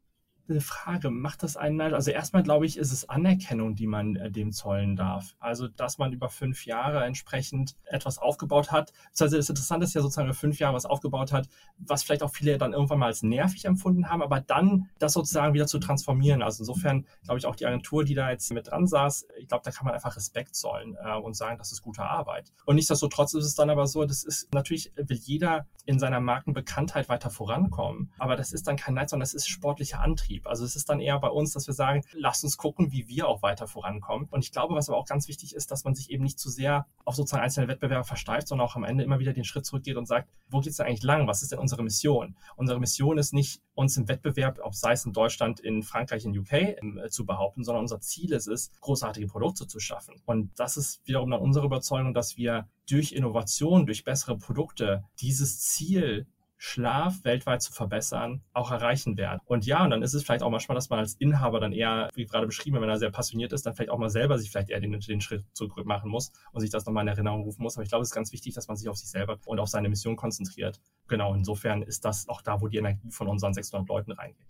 [0.50, 1.92] Eine Frage, macht das einen Neid?
[1.92, 5.36] Also erstmal glaube ich, ist es Anerkennung, die man äh, dem zollen darf.
[5.38, 8.92] Also, dass man über fünf Jahre entsprechend etwas aufgebaut hat.
[9.18, 12.32] Also das Interessante ist ja sozusagen über fünf Jahre was aufgebaut hat, was vielleicht auch
[12.32, 16.42] viele dann irgendwann mal als nervig empfunden haben, aber dann das sozusagen wieder zu transformieren.
[16.42, 19.62] Also insofern glaube ich auch die Agentur, die da jetzt mit dran saß, ich glaube,
[19.64, 22.52] da kann man einfach Respekt zollen äh, und sagen, das ist gute Arbeit.
[22.66, 27.08] Und nichtsdestotrotz ist es dann aber so, das ist natürlich will jeder in seiner Markenbekanntheit
[27.08, 30.39] weiter vorankommen, aber das ist dann kein Neid, sondern das ist sportlicher Antrieb.
[30.40, 30.46] Antrieb.
[30.46, 33.28] Also es ist dann eher bei uns, dass wir sagen, lasst uns gucken, wie wir
[33.28, 34.28] auch weiter vorankommen.
[34.30, 36.50] Und ich glaube, was aber auch ganz wichtig ist, dass man sich eben nicht zu
[36.50, 39.96] sehr auf sozusagen einzelne Wettbewerber versteift, sondern auch am Ende immer wieder den Schritt zurückgeht
[39.96, 41.26] und sagt, wo geht es denn eigentlich lang?
[41.26, 42.36] Was ist denn unsere Mission?
[42.56, 46.36] Unsere Mission ist nicht, uns im Wettbewerb, ob sei es in Deutschland, in Frankreich, in
[46.36, 50.14] UK, äh, zu behaupten, sondern unser Ziel ist es, großartige Produkte zu schaffen.
[50.26, 55.60] Und das ist wiederum dann unsere Überzeugung, dass wir durch Innovation, durch bessere Produkte dieses
[55.60, 56.26] Ziel
[56.62, 59.40] Schlaf weltweit zu verbessern, auch erreichen werden.
[59.46, 62.10] Und ja, und dann ist es vielleicht auch manchmal, dass man als Inhaber dann eher,
[62.14, 64.68] wie gerade beschrieben, wenn er sehr passioniert ist, dann vielleicht auch mal selber sich vielleicht
[64.68, 67.76] eher den, den Schritt zurück machen muss und sich das nochmal in Erinnerung rufen muss.
[67.76, 69.70] Aber ich glaube, es ist ganz wichtig, dass man sich auf sich selber und auf
[69.70, 70.82] seine Mission konzentriert.
[71.08, 74.46] Genau, insofern ist das auch da, wo die Energie von unseren 600 Leuten reingeht.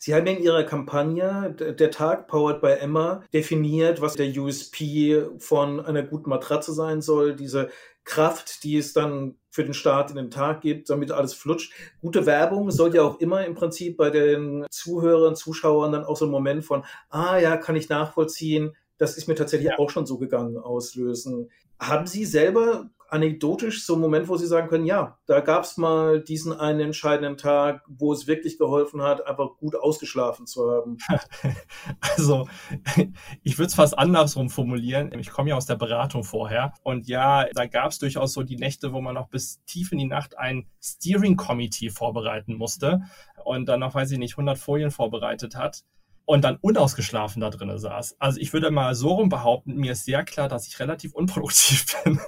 [0.00, 5.84] Sie haben in Ihrer Kampagne Der Tag Powered by Emma definiert, was der USP von
[5.84, 7.34] einer guten Matratze sein soll.
[7.34, 7.68] Diese
[8.08, 11.72] Kraft, die es dann für den Start in den Tag gibt, damit alles flutscht.
[12.00, 16.24] Gute Werbung soll ja auch immer im Prinzip bei den Zuhörern, Zuschauern dann auch so
[16.24, 20.16] ein Moment von, ah ja, kann ich nachvollziehen, das ist mir tatsächlich auch schon so
[20.16, 21.50] gegangen, auslösen.
[21.78, 25.76] Haben Sie selber anekdotisch so einen Moment, wo Sie sagen können, ja, da gab es
[25.76, 30.98] mal diesen einen entscheidenden Tag, wo es wirklich geholfen hat, einfach gut ausgeschlafen zu haben?
[32.00, 32.48] Also,
[33.42, 35.12] ich würde es fast andersrum formulieren.
[35.18, 38.56] Ich komme ja aus der Beratung vorher und ja, da gab es durchaus so die
[38.56, 43.02] Nächte, wo man noch bis tief in die Nacht ein Steering Committee vorbereiten musste
[43.44, 45.84] und dann noch, weiß ich nicht, 100 Folien vorbereitet hat
[46.28, 48.16] und dann unausgeschlafen da drin saß.
[48.18, 51.86] Also ich würde mal so rum behaupten, mir ist sehr klar, dass ich relativ unproduktiv
[52.04, 52.20] bin,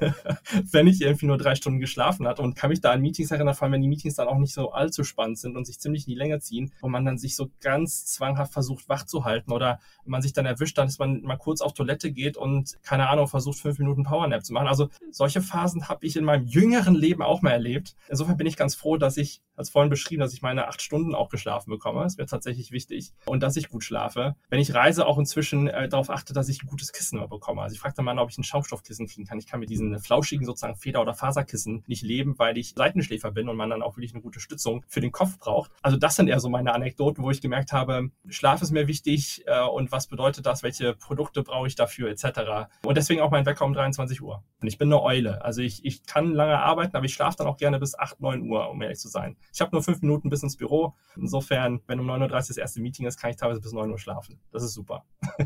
[0.73, 3.55] wenn ich irgendwie nur drei Stunden geschlafen hatte und kann mich da an Meetings erinnern,
[3.55, 6.07] vor allem wenn die Meetings dann auch nicht so allzu spannend sind und sich ziemlich
[6.07, 9.53] in die Länge ziehen, wo man dann sich so ganz zwanghaft versucht wach zu halten
[9.53, 13.29] oder man sich dann erwischt, dass man mal kurz auf Toilette geht und keine Ahnung
[13.29, 14.67] versucht fünf Minuten Powernap zu machen.
[14.67, 17.97] Also solche Phasen habe ich in meinem jüngeren Leben auch mal erlebt.
[18.09, 21.15] Insofern bin ich ganz froh, dass ich, als vorhin beschrieben, dass ich meine acht Stunden
[21.15, 22.03] auch geschlafen bekomme.
[22.03, 24.35] Das wäre tatsächlich wichtig und dass ich gut schlafe.
[24.49, 27.63] Wenn ich reise, auch inzwischen äh, darauf achte, dass ich ein gutes Kissen immer bekomme.
[27.63, 29.39] Also ich frage dann mal, ob ich ein Schaumstoffkissen kriegen kann.
[29.39, 33.49] Ich kann mit diesen flauschigen sozusagen Feder- oder Faserkissen nicht leben, weil ich Seitenschläfer bin
[33.49, 35.71] und man dann auch wirklich eine gute Stützung für den Kopf braucht.
[35.83, 39.45] Also das sind eher so meine Anekdoten, wo ich gemerkt habe, Schlaf ist mir wichtig
[39.47, 42.71] äh, und was bedeutet das, welche Produkte brauche ich dafür etc.
[42.85, 44.43] Und deswegen auch mein Wecker um 23 Uhr.
[44.61, 45.45] Und ich bin eine Eule.
[45.45, 48.43] Also ich, ich kann lange arbeiten, aber ich schlafe dann auch gerne bis 8, 9
[48.49, 49.37] Uhr, um ehrlich zu sein.
[49.53, 50.95] Ich habe nur fünf Minuten bis ins Büro.
[51.17, 53.99] Insofern, wenn um 9.30 Uhr das erste Meeting ist, kann ich teilweise bis 9 Uhr
[53.99, 54.39] schlafen.
[54.53, 55.05] Das ist super.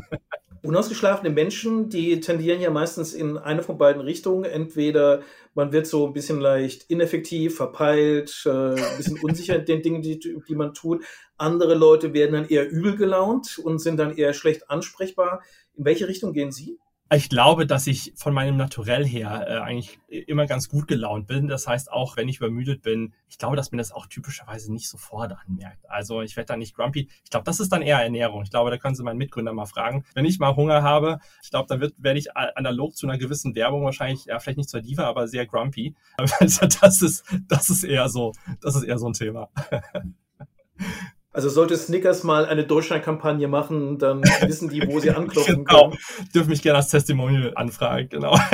[0.63, 4.45] Unausgeschlafene Menschen, die tendieren ja meistens in eine von beiden Richtungen.
[4.45, 5.21] Entweder
[5.53, 10.01] man wird so ein bisschen leicht ineffektiv, verpeilt, äh, ein bisschen unsicher in den Dingen,
[10.01, 11.03] die, die man tut.
[11.37, 15.43] Andere Leute werden dann eher übel gelaunt und sind dann eher schlecht ansprechbar.
[15.75, 16.79] In welche Richtung gehen Sie?
[17.13, 21.47] Ich glaube, dass ich von meinem Naturell her äh, eigentlich immer ganz gut gelaunt bin.
[21.47, 24.89] Das heißt, auch wenn ich übermüdet bin, ich glaube, dass mir das auch typischerweise nicht
[24.89, 25.87] sofort anmerkt.
[25.87, 27.07] Also ich werde da nicht grumpy.
[27.23, 28.41] Ich glaube, das ist dann eher Ernährung.
[28.41, 30.03] Ich glaube, da können Sie meinen Mitgründer mal fragen.
[30.15, 33.83] Wenn ich mal Hunger habe, ich glaube, dann werde ich analog zu einer gewissen Werbung
[33.83, 35.93] wahrscheinlich, ja, vielleicht nicht zur Diva, aber sehr grumpy.
[36.39, 39.49] das ist, das ist eher so, das ist eher so ein Thema.
[41.35, 45.89] Also sollte Snickers mal eine Deutschlandkampagne machen, dann wissen die, wo sie anklopfen genau.
[45.89, 45.99] können.
[46.33, 48.39] Dürfen mich gerne als Testimonial anfragen, genau.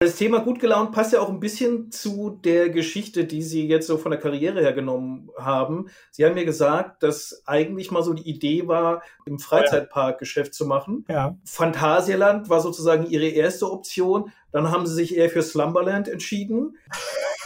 [0.00, 3.86] Das Thema gut gelaunt passt ja auch ein bisschen zu der Geschichte, die Sie jetzt
[3.86, 5.86] so von der Karriere her genommen haben.
[6.10, 10.66] Sie haben mir gesagt, dass eigentlich mal so die Idee war, im Freizeitpark Geschäft zu
[10.66, 11.06] machen.
[11.08, 11.38] Ja.
[11.46, 14.30] Phantasialand war sozusagen Ihre erste Option.
[14.52, 16.76] Dann haben Sie sich eher für Slumberland entschieden.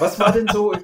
[0.00, 0.74] Was war denn so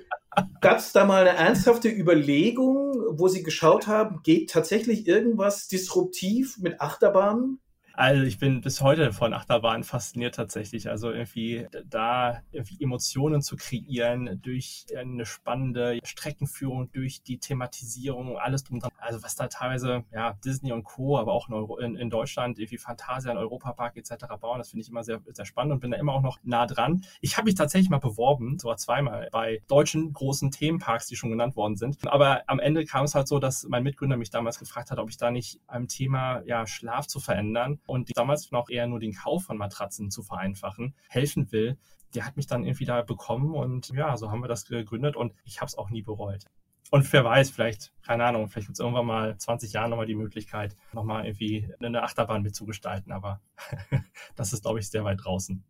[0.61, 6.59] Gab es da mal eine ernsthafte Überlegung, wo Sie geschaut haben, geht tatsächlich irgendwas disruptiv
[6.59, 7.61] mit Achterbahnen?
[7.97, 10.91] Also ich bin bis heute von Achterbahn fasziniert tatsächlich.
[10.91, 18.65] Also irgendwie da irgendwie Emotionen zu kreieren durch eine spannende Streckenführung, durch die Thematisierung, alles
[18.65, 18.91] drum dran.
[18.99, 22.59] Also was da teilweise, ja, Disney und Co., aber auch in, Euro, in, in Deutschland,
[22.59, 24.25] irgendwie Fantasia, in Europapark etc.
[24.41, 26.67] bauen, das finde ich immer sehr, sehr spannend und bin da immer auch noch nah
[26.67, 27.05] dran.
[27.21, 31.55] Ich habe mich tatsächlich mal beworben, sogar zweimal, bei deutschen großen Themenparks, die schon genannt
[31.55, 31.99] worden sind.
[32.09, 35.11] Aber am Ende kam es halt so, dass mein Mitgründer mich damals gefragt hat, ob
[35.11, 39.15] ich da nicht am Thema ja, Schlaf zu verändern und damals noch eher nur den
[39.15, 41.79] Kauf von Matratzen zu vereinfachen, helfen will,
[42.15, 45.35] der hat mich dann irgendwie da bekommen und ja, so haben wir das gegründet und
[45.45, 46.45] ich habe es auch nie bereut.
[46.91, 50.15] Und wer weiß, vielleicht, keine Ahnung, vielleicht gibt es irgendwann mal 20 Jahre nochmal die
[50.15, 53.11] Möglichkeit, nochmal irgendwie eine Achterbahn mitzugestalten.
[53.11, 53.41] Aber
[54.37, 55.65] das ist, glaube ich, sehr weit draußen.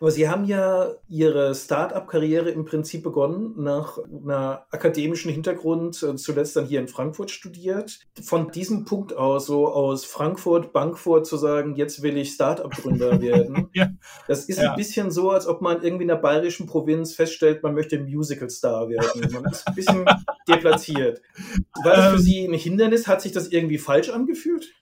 [0.00, 6.56] Aber Sie haben ja Ihre Start-up-Karriere im Prinzip begonnen nach einer akademischen Hintergrund, äh, zuletzt
[6.56, 8.00] dann hier in Frankfurt studiert.
[8.22, 13.70] Von diesem Punkt aus, so aus Frankfurt, Bankfurt zu sagen, jetzt will ich Start-up-Gründer werden,
[13.74, 13.90] ja.
[14.26, 14.70] das ist ja.
[14.70, 18.88] ein bisschen so, als ob man irgendwie in der bayerischen Provinz feststellt, man möchte Musical-Star
[18.88, 19.32] werden.
[19.32, 20.04] Man ist ein bisschen
[20.48, 21.22] deplatziert.
[21.82, 22.18] War das für ähm.
[22.18, 23.06] Sie ein Hindernis?
[23.06, 24.72] Hat sich das irgendwie falsch angefühlt?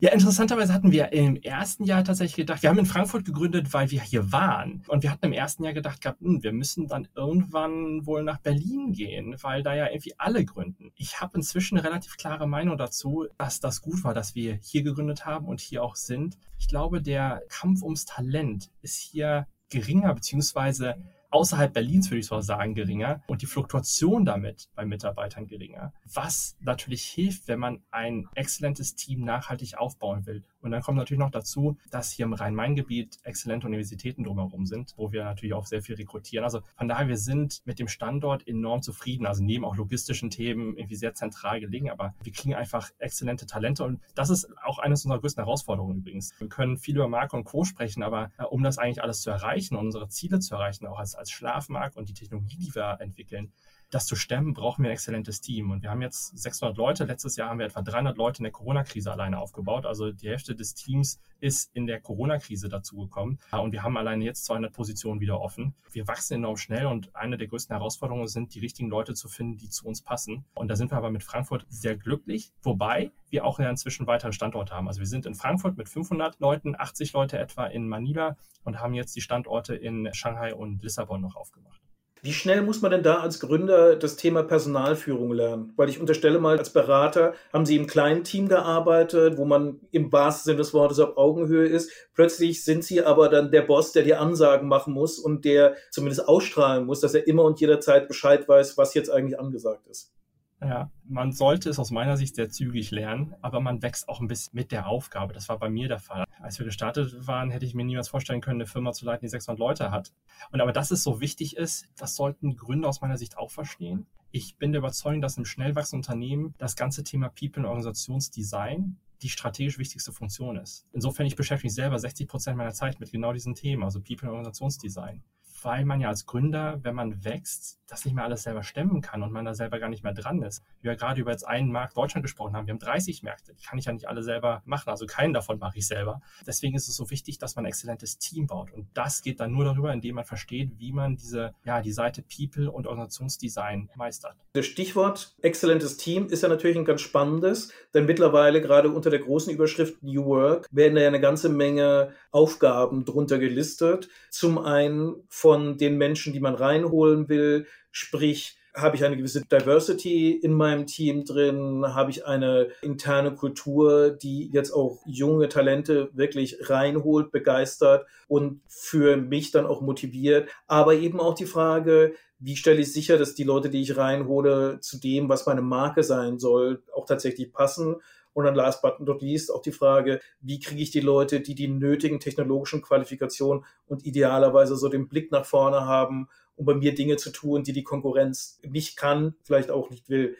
[0.00, 3.90] Ja, interessanterweise hatten wir im ersten Jahr tatsächlich gedacht, wir haben in Frankfurt gegründet, weil
[3.90, 4.84] wir hier waren.
[4.86, 8.38] Und wir hatten im ersten Jahr gedacht, gehabt, hm, wir müssen dann irgendwann wohl nach
[8.38, 10.92] Berlin gehen, weil da ja irgendwie alle gründen.
[10.94, 14.84] Ich habe inzwischen eine relativ klare Meinung dazu, dass das gut war, dass wir hier
[14.84, 16.38] gegründet haben und hier auch sind.
[16.60, 20.94] Ich glaube, der Kampf ums Talent ist hier geringer, beziehungsweise
[21.30, 25.92] außerhalb Berlins, würde ich so sagen, geringer und die Fluktuation damit bei Mitarbeitern geringer.
[26.12, 30.44] Was natürlich hilft, wenn man ein exzellentes Team nachhaltig aufbauen will.
[30.60, 35.12] Und dann kommt natürlich noch dazu, dass hier im Rhein-Main-Gebiet exzellente Universitäten drumherum sind, wo
[35.12, 36.44] wir natürlich auch sehr viel rekrutieren.
[36.44, 39.26] Also von daher, wir sind mit dem Standort enorm zufrieden.
[39.26, 43.84] Also neben auch logistischen Themen irgendwie sehr zentral gelegen, aber wir kriegen einfach exzellente Talente
[43.84, 46.32] und das ist auch eines unserer größten Herausforderungen übrigens.
[46.38, 47.64] Wir können viel über Marke und Co.
[47.64, 51.14] sprechen, aber äh, um das eigentlich alles zu erreichen, unsere Ziele zu erreichen, auch als,
[51.18, 53.52] als Schlafmarkt und die Technologie, die wir entwickeln,
[53.90, 55.70] das zu stemmen, brauchen wir ein exzellentes Team.
[55.70, 57.04] Und wir haben jetzt 600 Leute.
[57.04, 59.86] Letztes Jahr haben wir etwa 300 Leute in der Corona-Krise alleine aufgebaut.
[59.86, 63.38] Also die Hälfte des Teams ist in der Corona-Krise dazugekommen.
[63.52, 65.74] Und wir haben alleine jetzt 200 Positionen wieder offen.
[65.92, 69.56] Wir wachsen enorm schnell und eine der größten Herausforderungen sind, die richtigen Leute zu finden,
[69.56, 70.44] die zu uns passen.
[70.54, 72.52] Und da sind wir aber mit Frankfurt sehr glücklich.
[72.62, 74.88] Wobei wir auch inzwischen weitere Standorte haben.
[74.88, 78.94] Also wir sind in Frankfurt mit 500 Leuten, 80 Leute etwa in Manila und haben
[78.94, 81.87] jetzt die Standorte in Shanghai und Lissabon noch aufgemacht.
[82.22, 85.72] Wie schnell muss man denn da als Gründer das Thema Personalführung lernen?
[85.76, 90.10] Weil ich unterstelle mal, als Berater haben Sie im kleinen Team gearbeitet, wo man im
[90.12, 91.92] wahrsten Sinne des Wortes auf Augenhöhe ist.
[92.14, 96.26] Plötzlich sind Sie aber dann der Boss, der die Ansagen machen muss und der zumindest
[96.26, 100.12] ausstrahlen muss, dass er immer und jederzeit Bescheid weiß, was jetzt eigentlich angesagt ist.
[100.60, 104.26] Ja, man sollte es aus meiner Sicht sehr zügig lernen, aber man wächst auch ein
[104.26, 105.32] bisschen mit der Aufgabe.
[105.32, 106.24] Das war bei mir der Fall.
[106.40, 109.30] Als wir gestartet waren, hätte ich mir niemals vorstellen können, eine Firma zu leiten, die
[109.30, 110.12] 600 Leute hat.
[110.50, 114.06] Und aber dass es so wichtig ist, das sollten Gründer aus meiner Sicht auch verstehen.
[114.32, 118.98] Ich bin der Überzeugung, dass im schnell wachsenden Unternehmen das ganze Thema People- und Organisationsdesign
[119.22, 120.86] die strategisch wichtigste Funktion ist.
[120.92, 124.28] Insofern, ich beschäftige mich selber 60 Prozent meiner Zeit mit genau diesen Themen, also People-
[124.28, 125.22] und Organisationsdesign
[125.62, 129.22] weil man ja als Gründer, wenn man wächst, das nicht mehr alles selber stemmen kann
[129.22, 130.62] und man da selber gar nicht mehr dran ist.
[130.82, 133.64] Wir ja gerade über jetzt einen Markt Deutschland gesprochen haben, wir haben 30 Märkte, die
[133.64, 136.20] kann ich ja nicht alle selber machen, also keinen davon mache ich selber.
[136.46, 139.52] Deswegen ist es so wichtig, dass man ein exzellentes Team baut und das geht dann
[139.52, 144.36] nur darüber, indem man versteht, wie man diese, ja, die Seite People und Organisationsdesign meistert.
[144.52, 149.20] Das Stichwort exzellentes Team ist ja natürlich ein ganz spannendes, denn mittlerweile gerade unter der
[149.20, 154.08] großen Überschrift New Work werden da ja eine ganze Menge Aufgaben drunter gelistet.
[154.30, 160.32] Zum einen von den Menschen, die man reinholen will, sprich, habe ich eine gewisse Diversity
[160.32, 161.84] in meinem Team drin?
[161.86, 169.16] Habe ich eine interne Kultur, die jetzt auch junge Talente wirklich reinholt, begeistert und für
[169.16, 170.48] mich dann auch motiviert?
[170.66, 174.78] Aber eben auch die Frage, wie stelle ich sicher, dass die Leute, die ich reinhole,
[174.80, 177.96] zu dem, was meine Marke sein soll, auch tatsächlich passen?
[178.38, 181.56] Und dann last but not least auch die Frage, wie kriege ich die Leute, die
[181.56, 186.94] die nötigen technologischen Qualifikationen und idealerweise so den Blick nach vorne haben, um bei mir
[186.94, 190.36] Dinge zu tun, die die Konkurrenz nicht kann, vielleicht auch nicht will.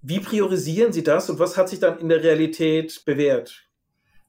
[0.00, 3.68] Wie priorisieren Sie das und was hat sich dann in der Realität bewährt?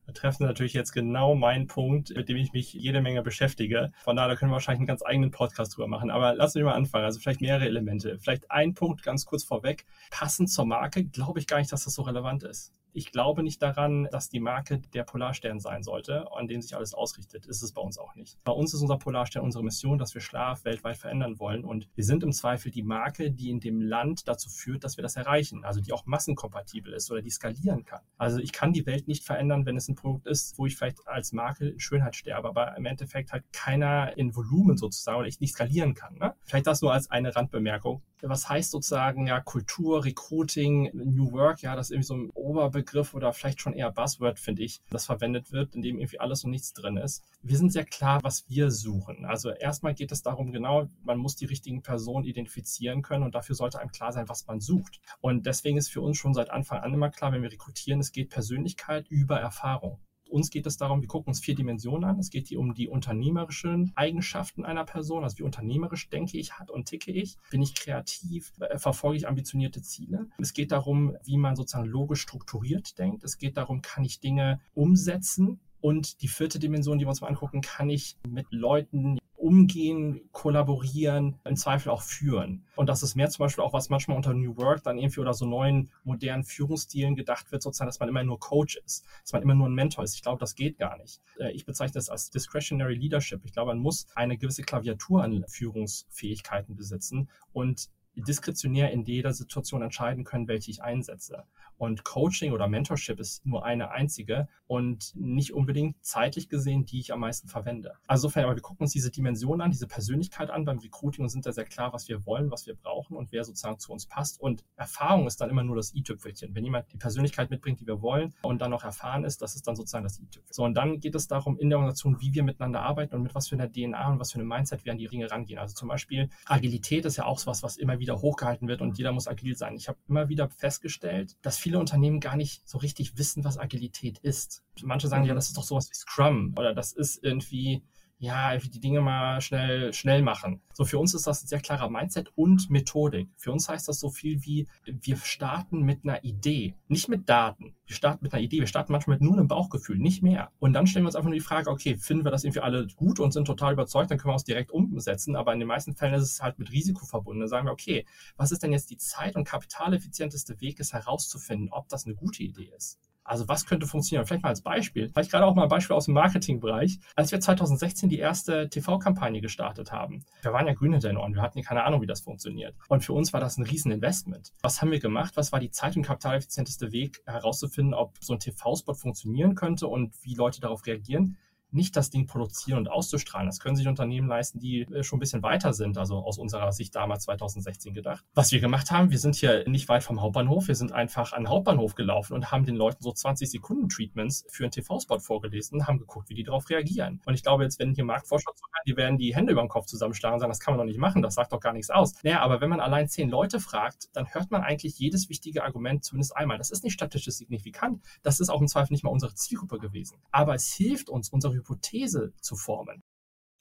[0.05, 3.91] Wir treffen natürlich jetzt genau meinen Punkt, mit dem ich mich jede Menge beschäftige.
[4.03, 6.09] Von daher können wir wahrscheinlich einen ganz eigenen Podcast drüber machen.
[6.09, 7.05] Aber lassen wir mal anfangen.
[7.05, 8.17] Also vielleicht mehrere Elemente.
[8.19, 9.85] Vielleicht ein Punkt ganz kurz vorweg.
[10.09, 12.73] Passend zur Marke glaube ich gar nicht, dass das so relevant ist.
[12.93, 16.93] Ich glaube nicht daran, dass die Marke der Polarstern sein sollte, an dem sich alles
[16.93, 17.45] ausrichtet.
[17.45, 18.37] Ist es bei uns auch nicht.
[18.43, 21.63] Bei uns ist unser Polarstern unsere Mission, dass wir Schlaf weltweit verändern wollen.
[21.63, 25.03] Und wir sind im Zweifel die Marke, die in dem Land dazu führt, dass wir
[25.03, 25.63] das erreichen.
[25.63, 28.01] Also die auch massenkompatibel ist oder die skalieren kann.
[28.17, 31.07] Also ich kann die Welt nicht verändern, wenn es ein Produkt ist, wo ich vielleicht
[31.07, 35.39] als Marke in Schönheit sterbe, aber im Endeffekt halt keiner in Volumen sozusagen oder ich
[35.39, 36.17] nicht skalieren kann.
[36.17, 36.33] Ne?
[36.43, 38.01] Vielleicht das nur als eine Randbemerkung.
[38.21, 42.80] Was heißt sozusagen ja Kultur, Recruiting, New Work, ja, das ist irgendwie so ein Oberbegriff
[42.81, 46.43] Begriff oder vielleicht schon eher Buzzword, finde ich, das verwendet wird, in dem irgendwie alles
[46.43, 47.23] und nichts drin ist.
[47.43, 49.25] Wir sind sehr klar, was wir suchen.
[49.25, 53.55] Also erstmal geht es darum, genau, man muss die richtigen Personen identifizieren können und dafür
[53.55, 54.99] sollte einem klar sein, was man sucht.
[55.19, 58.11] Und deswegen ist für uns schon seit Anfang an immer klar, wenn wir rekrutieren, es
[58.11, 59.99] geht Persönlichkeit über Erfahrung.
[60.31, 62.19] Uns geht es darum, wir gucken uns vier Dimensionen an.
[62.19, 66.71] Es geht hier um die unternehmerischen Eigenschaften einer Person, also wie unternehmerisch denke ich, hat
[66.71, 67.37] und ticke ich.
[67.49, 68.53] Bin ich kreativ?
[68.59, 70.27] Äh, verfolge ich ambitionierte Ziele?
[70.37, 73.23] Es geht darum, wie man sozusagen logisch strukturiert denkt.
[73.23, 75.59] Es geht darum, kann ich Dinge umsetzen?
[75.81, 81.39] Und die vierte Dimension, die wir uns mal angucken, kann ich mit Leuten umgehen, kollaborieren,
[81.43, 82.63] im Zweifel auch führen.
[82.75, 85.33] Und das ist mehr zum Beispiel auch, was manchmal unter New Work dann irgendwie oder
[85.33, 89.41] so neuen modernen Führungsstilen gedacht wird, sozusagen, dass man immer nur Coach ist, dass man
[89.41, 90.13] immer nur ein Mentor ist.
[90.13, 91.21] Ich glaube, das geht gar nicht.
[91.39, 93.41] Äh, ich bezeichne das als Discretionary Leadership.
[93.43, 99.81] Ich glaube, man muss eine gewisse Klaviatur an Führungsfähigkeiten besitzen und diskretionär in jeder Situation
[99.81, 101.45] entscheiden können, welche ich einsetze.
[101.77, 107.11] Und Coaching oder Mentorship ist nur eine einzige und nicht unbedingt zeitlich gesehen, die ich
[107.11, 107.95] am meisten verwende.
[108.05, 111.29] Also insofern, aber wir gucken uns diese Dimension an, diese Persönlichkeit an beim Recruiting und
[111.29, 114.05] sind da sehr klar, was wir wollen, was wir brauchen und wer sozusagen zu uns
[114.05, 114.39] passt.
[114.39, 116.53] Und Erfahrung ist dann immer nur das i-Tüpfelchen.
[116.53, 119.67] Wenn jemand die Persönlichkeit mitbringt, die wir wollen und dann noch erfahren ist, das ist
[119.67, 120.53] dann sozusagen das i-Tüpfelchen.
[120.53, 123.33] So, und dann geht es darum, in der Organisation, wie wir miteinander arbeiten und mit
[123.33, 125.57] was für einer DNA und was für einem Mindset wir an die Dinge rangehen.
[125.57, 129.13] Also zum Beispiel Agilität ist ja auch was, was immer wieder hochgehalten wird und jeder
[129.13, 129.75] muss agil sein.
[129.75, 133.57] Ich habe immer wieder festgestellt, dass viele viele Unternehmen gar nicht so richtig wissen, was
[133.57, 134.61] Agilität ist.
[134.83, 135.37] Manche sagen, ja, mhm.
[135.37, 137.81] das ist doch sowas wie Scrum oder das ist irgendwie,
[138.21, 140.61] ja, die Dinge mal schnell, schnell machen.
[140.73, 143.29] So für uns ist das ein sehr klarer Mindset und Methodik.
[143.35, 147.73] Für uns heißt das so viel wie, wir starten mit einer Idee, nicht mit Daten.
[147.87, 150.51] Wir starten mit einer Idee, wir starten manchmal mit nur einem Bauchgefühl, nicht mehr.
[150.59, 152.85] Und dann stellen wir uns einfach nur die Frage, okay, finden wir das irgendwie alle
[152.95, 155.35] gut und sind total überzeugt, dann können wir es direkt umsetzen.
[155.35, 157.39] Aber in den meisten Fällen ist es halt mit Risiko verbunden.
[157.39, 158.05] Dann sagen wir, okay,
[158.37, 162.43] was ist denn jetzt die zeit- und kapitaleffizienteste Weg, es herauszufinden, ob das eine gute
[162.43, 162.99] Idee ist?
[163.23, 164.25] Also was könnte funktionieren?
[164.25, 165.09] Vielleicht mal als Beispiel.
[165.09, 166.99] Vielleicht gerade auch mal ein Beispiel aus dem Marketingbereich.
[167.15, 171.35] Als wir 2016 die erste TV-Kampagne gestartet haben, wir waren ja grün hinter den Ohren,
[171.35, 172.75] wir hatten ja keine Ahnung, wie das funktioniert.
[172.87, 174.53] Und für uns war das ein Rieseninvestment.
[174.61, 175.33] Was haben wir gemacht?
[175.37, 180.13] Was war die zeit- und kapitaleffizienteste Weg herauszufinden, ob so ein TV-Spot funktionieren könnte und
[180.23, 181.37] wie Leute darauf reagieren?
[181.71, 183.47] Nicht das Ding produzieren und auszustrahlen.
[183.47, 186.71] Das können sich Unternehmen leisten, die äh, schon ein bisschen weiter sind, also aus unserer
[186.71, 188.23] Sicht damals 2016 gedacht.
[188.33, 191.43] Was wir gemacht haben, wir sind hier nicht weit vom Hauptbahnhof, wir sind einfach an
[191.43, 195.79] den Hauptbahnhof gelaufen und haben den Leuten so 20 Sekunden Treatments für einen TV-Spot vorgelesen
[195.79, 197.21] und haben geguckt, wie die darauf reagieren.
[197.25, 199.85] Und ich glaube jetzt, wenn hier Marktforscher zuhören, die werden die Hände über den Kopf
[199.85, 202.13] zusammenschlagen und sagen, das kann man doch nicht machen, das sagt doch gar nichts aus.
[202.23, 206.03] Naja, aber wenn man allein zehn Leute fragt, dann hört man eigentlich jedes wichtige Argument
[206.03, 206.57] zumindest einmal.
[206.57, 210.17] Das ist nicht statistisch signifikant, das ist auch im Zweifel nicht mal unsere Zielgruppe gewesen.
[210.31, 213.03] Aber es hilft uns, unsere Hypothese zu formen.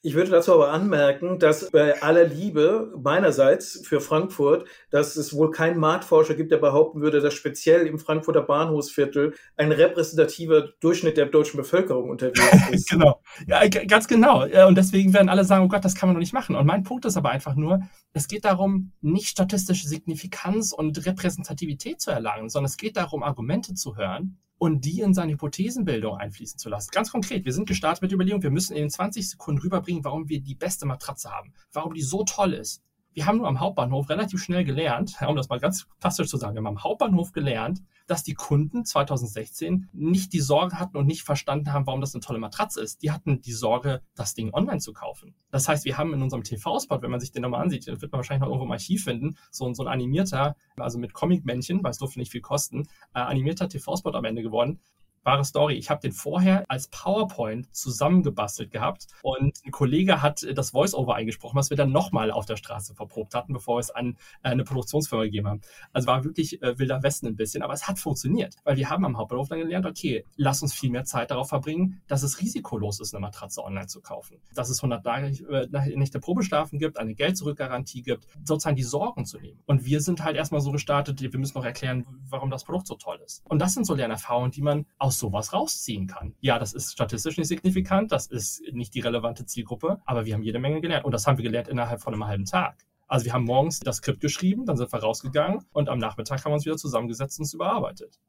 [0.03, 5.51] Ich würde dazu aber anmerken, dass bei aller Liebe meinerseits für Frankfurt, dass es wohl
[5.51, 11.27] keinen Marktforscher gibt, der behaupten würde, dass speziell im Frankfurter Bahnhofsviertel ein repräsentativer Durchschnitt der
[11.27, 12.89] deutschen Bevölkerung unterwegs ist.
[12.89, 14.45] genau, ja, ganz genau.
[14.67, 16.55] Und deswegen werden alle sagen, oh Gott, das kann man doch nicht machen.
[16.55, 17.81] Und mein Punkt ist aber einfach nur,
[18.13, 23.75] es geht darum, nicht statistische Signifikanz und Repräsentativität zu erlangen, sondern es geht darum, Argumente
[23.75, 26.91] zu hören und die in seine Hypothesenbildung einfließen zu lassen.
[26.91, 30.03] Ganz konkret, wir sind gestartet mit der Überlegung, wir müssen in den 20 Sekunden rüberbringen,
[30.03, 32.83] warum wir die beste Matratze haben, warum die so toll ist.
[33.13, 36.55] Wir haben nur am Hauptbahnhof relativ schnell gelernt, um das mal ganz plastisch zu sagen,
[36.55, 41.23] wir haben am Hauptbahnhof gelernt, dass die Kunden 2016 nicht die Sorge hatten und nicht
[41.23, 43.03] verstanden haben, warum das eine tolle Matratze ist.
[43.03, 45.35] Die hatten die Sorge, das Ding online zu kaufen.
[45.51, 48.19] Das heißt, wir haben in unserem TV-Spot, wenn man sich den nochmal ansieht, wird man
[48.19, 51.97] wahrscheinlich noch irgendwo im Archiv finden, so, so ein animierter, also mit Comic-Männchen, weil es
[51.97, 54.79] durfte nicht viel kosten, äh, animierter TV-Spot am Ende geworden,
[55.23, 55.75] wahre Story.
[55.75, 61.55] Ich habe den vorher als PowerPoint zusammengebastelt gehabt und ein Kollege hat das Voice-Over eingesprochen,
[61.57, 64.63] was wir dann nochmal auf der Straße verprobt hatten, bevor wir es an äh, eine
[64.63, 65.61] Produktionsfirma gegeben haben.
[65.93, 69.05] Also war wirklich äh, wilder Westen ein bisschen, aber es hat funktioniert, weil wir haben
[69.05, 72.99] am Hauptbahnhof dann gelernt, okay, lass uns viel mehr Zeit darauf verbringen, dass es risikolos
[72.99, 74.37] ist, eine Matratze online zu kaufen.
[74.53, 79.25] Dass es 100 Tage äh, nicht der Probestrafen gibt, eine Geld-Zurück-Garantie gibt, sozusagen die Sorgen
[79.25, 79.59] zu nehmen.
[79.65, 82.95] Und wir sind halt erstmal so gestartet, wir müssen noch erklären, warum das Produkt so
[82.95, 83.43] toll ist.
[83.45, 86.33] Und das sind so Lernerfahrungen, die man aus aus sowas rausziehen kann.
[86.39, 90.43] Ja, das ist statistisch nicht signifikant, das ist nicht die relevante Zielgruppe, aber wir haben
[90.43, 92.77] jede Menge gelernt und das haben wir gelernt innerhalb von einem halben Tag.
[93.09, 96.51] Also wir haben morgens das Skript geschrieben, dann sind wir rausgegangen und am Nachmittag haben
[96.51, 98.19] wir uns wieder zusammengesetzt und es überarbeitet.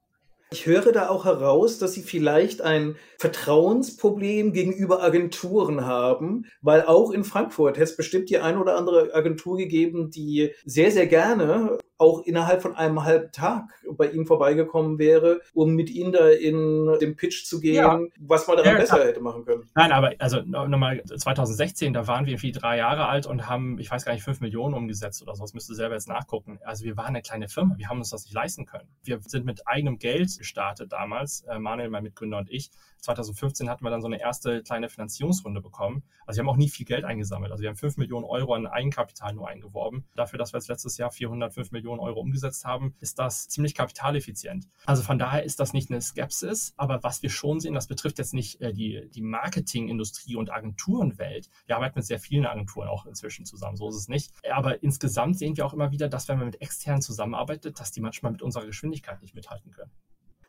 [0.50, 7.12] Ich höre da auch heraus, dass Sie vielleicht ein Vertrauensproblem gegenüber Agenturen haben, weil auch
[7.12, 11.78] in Frankfurt hätte es bestimmt die ein oder andere Agentur gegeben, die sehr, sehr gerne
[12.02, 16.98] auch innerhalb von einem halben Tag bei ihm vorbeigekommen wäre, um mit ihm da in
[17.00, 18.00] den Pitch zu gehen, ja.
[18.18, 19.70] was man daran ja, besser hätte machen können.
[19.74, 23.90] Nein, aber also nochmal 2016, da waren wir irgendwie drei Jahre alt und haben, ich
[23.90, 25.44] weiß gar nicht, fünf Millionen umgesetzt oder so.
[25.44, 26.58] Das müsste selber jetzt nachgucken.
[26.64, 28.88] Also wir waren eine kleine Firma, wir haben uns das nicht leisten können.
[29.04, 32.70] Wir sind mit eigenem Geld gestartet damals, äh, Manuel, mein Mitgründer und ich.
[32.98, 36.04] 2015 hatten wir dann so eine erste kleine Finanzierungsrunde bekommen.
[36.24, 37.50] Also wir haben auch nie viel Geld eingesammelt.
[37.50, 40.04] Also wir haben fünf Millionen Euro an Eigenkapital nur eingeworben.
[40.14, 43.74] Dafür, dass wir jetzt letztes Jahr 405 Millionen Millionen Euro umgesetzt haben, ist das ziemlich
[43.74, 44.66] kapitaleffizient.
[44.86, 48.18] Also von daher ist das nicht eine Skepsis, aber was wir schon sehen, das betrifft
[48.18, 51.48] jetzt nicht äh, die, die Marketingindustrie und Agenturenwelt.
[51.66, 54.32] Wir arbeiten mit sehr vielen Agenturen auch inzwischen zusammen, so ist es nicht.
[54.50, 58.00] Aber insgesamt sehen wir auch immer wieder, dass wenn man mit externen zusammenarbeitet, dass die
[58.00, 59.90] manchmal mit unserer Geschwindigkeit nicht mithalten können.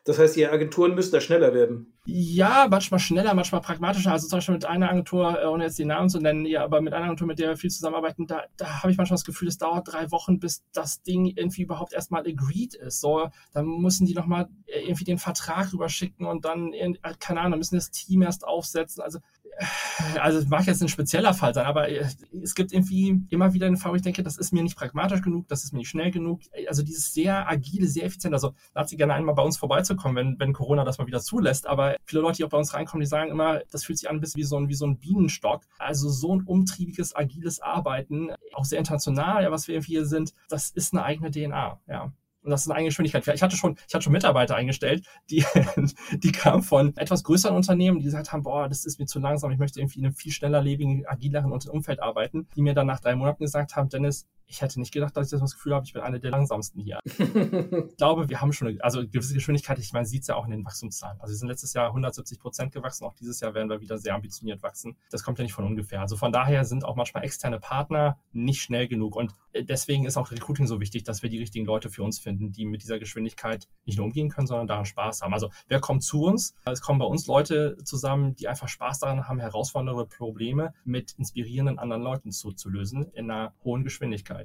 [0.04, 1.94] Das heißt, die Agenturen müssen da schneller werden.
[2.04, 4.12] Ja, manchmal schneller, manchmal pragmatischer.
[4.12, 6.82] Also zum Beispiel mit einer Agentur, äh, ohne jetzt die Namen zu nennen, ja, aber
[6.82, 9.48] mit einer Agentur, mit der wir viel zusammenarbeiten, da, da habe ich manchmal das Gefühl,
[9.48, 13.00] es dauert drei Wochen, bis das Ding irgendwie überhaupt erstmal agreed ist.
[13.00, 17.58] So, dann müssen die nochmal äh, irgendwie den Vertrag rüberschicken und dann, äh, keine Ahnung,
[17.58, 19.02] müssen das Team erst aufsetzen.
[19.02, 19.20] Also
[20.20, 22.06] also es mag jetzt ein spezieller Fall sein, aber äh,
[22.42, 25.22] es gibt irgendwie immer wieder einen Fall, wo ich denke, das ist mir nicht pragmatisch
[25.22, 26.40] genug, das ist mir nicht schnell genug.
[26.68, 28.34] Also dieses sehr agile, sehr effizient.
[28.34, 31.66] Also lad sie gerne einmal bei uns vorbeizukommen, wenn, wenn Corona das mal wieder zulässt.
[31.66, 34.16] Aber viele Leute, die auch bei uns reinkommen, die sagen immer, das fühlt sich an
[34.16, 35.62] ein bisschen wie so ein, wie so ein Bienenstock.
[35.78, 40.34] Also so ein umtriebiges, agiles Arbeiten, auch sehr international, ja, was wir irgendwie hier sind,
[40.48, 42.12] das ist eine eigene DNA, ja.
[42.44, 43.26] Und das ist eine eigene Geschwindigkeit.
[43.34, 45.44] Ich hatte schon, ich hatte schon Mitarbeiter eingestellt, die,
[46.12, 49.50] die kamen von etwas größeren Unternehmen, die gesagt haben, boah, das ist mir zu langsam,
[49.50, 53.00] ich möchte irgendwie in einem viel schneller lebigen, agileren Umfeld arbeiten, die mir dann nach
[53.00, 55.92] drei Monaten gesagt haben, Dennis, ich hätte nicht gedacht, dass ich das Gefühl habe, ich
[55.92, 57.00] bin einer der langsamsten hier.
[57.04, 60.36] ich glaube, wir haben schon eine, also eine gewisse Geschwindigkeit, ich meine, sieht es ja
[60.36, 61.20] auch in den Wachstumszahlen.
[61.20, 64.14] Also wir sind letztes Jahr 170 Prozent gewachsen, auch dieses Jahr werden wir wieder sehr
[64.14, 64.96] ambitioniert wachsen.
[65.10, 66.00] Das kommt ja nicht von ungefähr.
[66.00, 70.16] Also von daher sind auch manchmal externe Partner nicht schnell genug und äh, deswegen ist
[70.16, 72.98] auch Recruiting so wichtig, dass wir die richtigen Leute für uns finden, die mit dieser
[72.98, 75.32] Geschwindigkeit nicht nur umgehen können, sondern daran Spaß haben.
[75.32, 76.54] Also wer kommt zu uns?
[76.64, 81.78] Es kommen bei uns Leute zusammen, die einfach Spaß daran haben, herausfordernde Probleme mit inspirierenden
[81.78, 84.43] anderen Leuten zu, zu lösen in einer hohen Geschwindigkeit.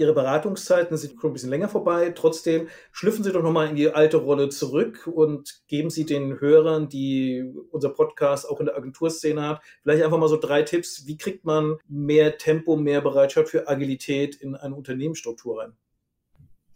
[0.00, 2.10] Ihre Beratungszeiten sind schon ein bisschen länger vorbei.
[2.10, 6.88] Trotzdem schlüpfen Sie doch nochmal in die alte Rolle zurück und geben Sie den Hörern,
[6.88, 11.08] die unser Podcast auch in der Agenturszene hat, vielleicht einfach mal so drei Tipps.
[11.08, 15.72] Wie kriegt man mehr Tempo, mehr Bereitschaft für Agilität in eine Unternehmensstruktur rein?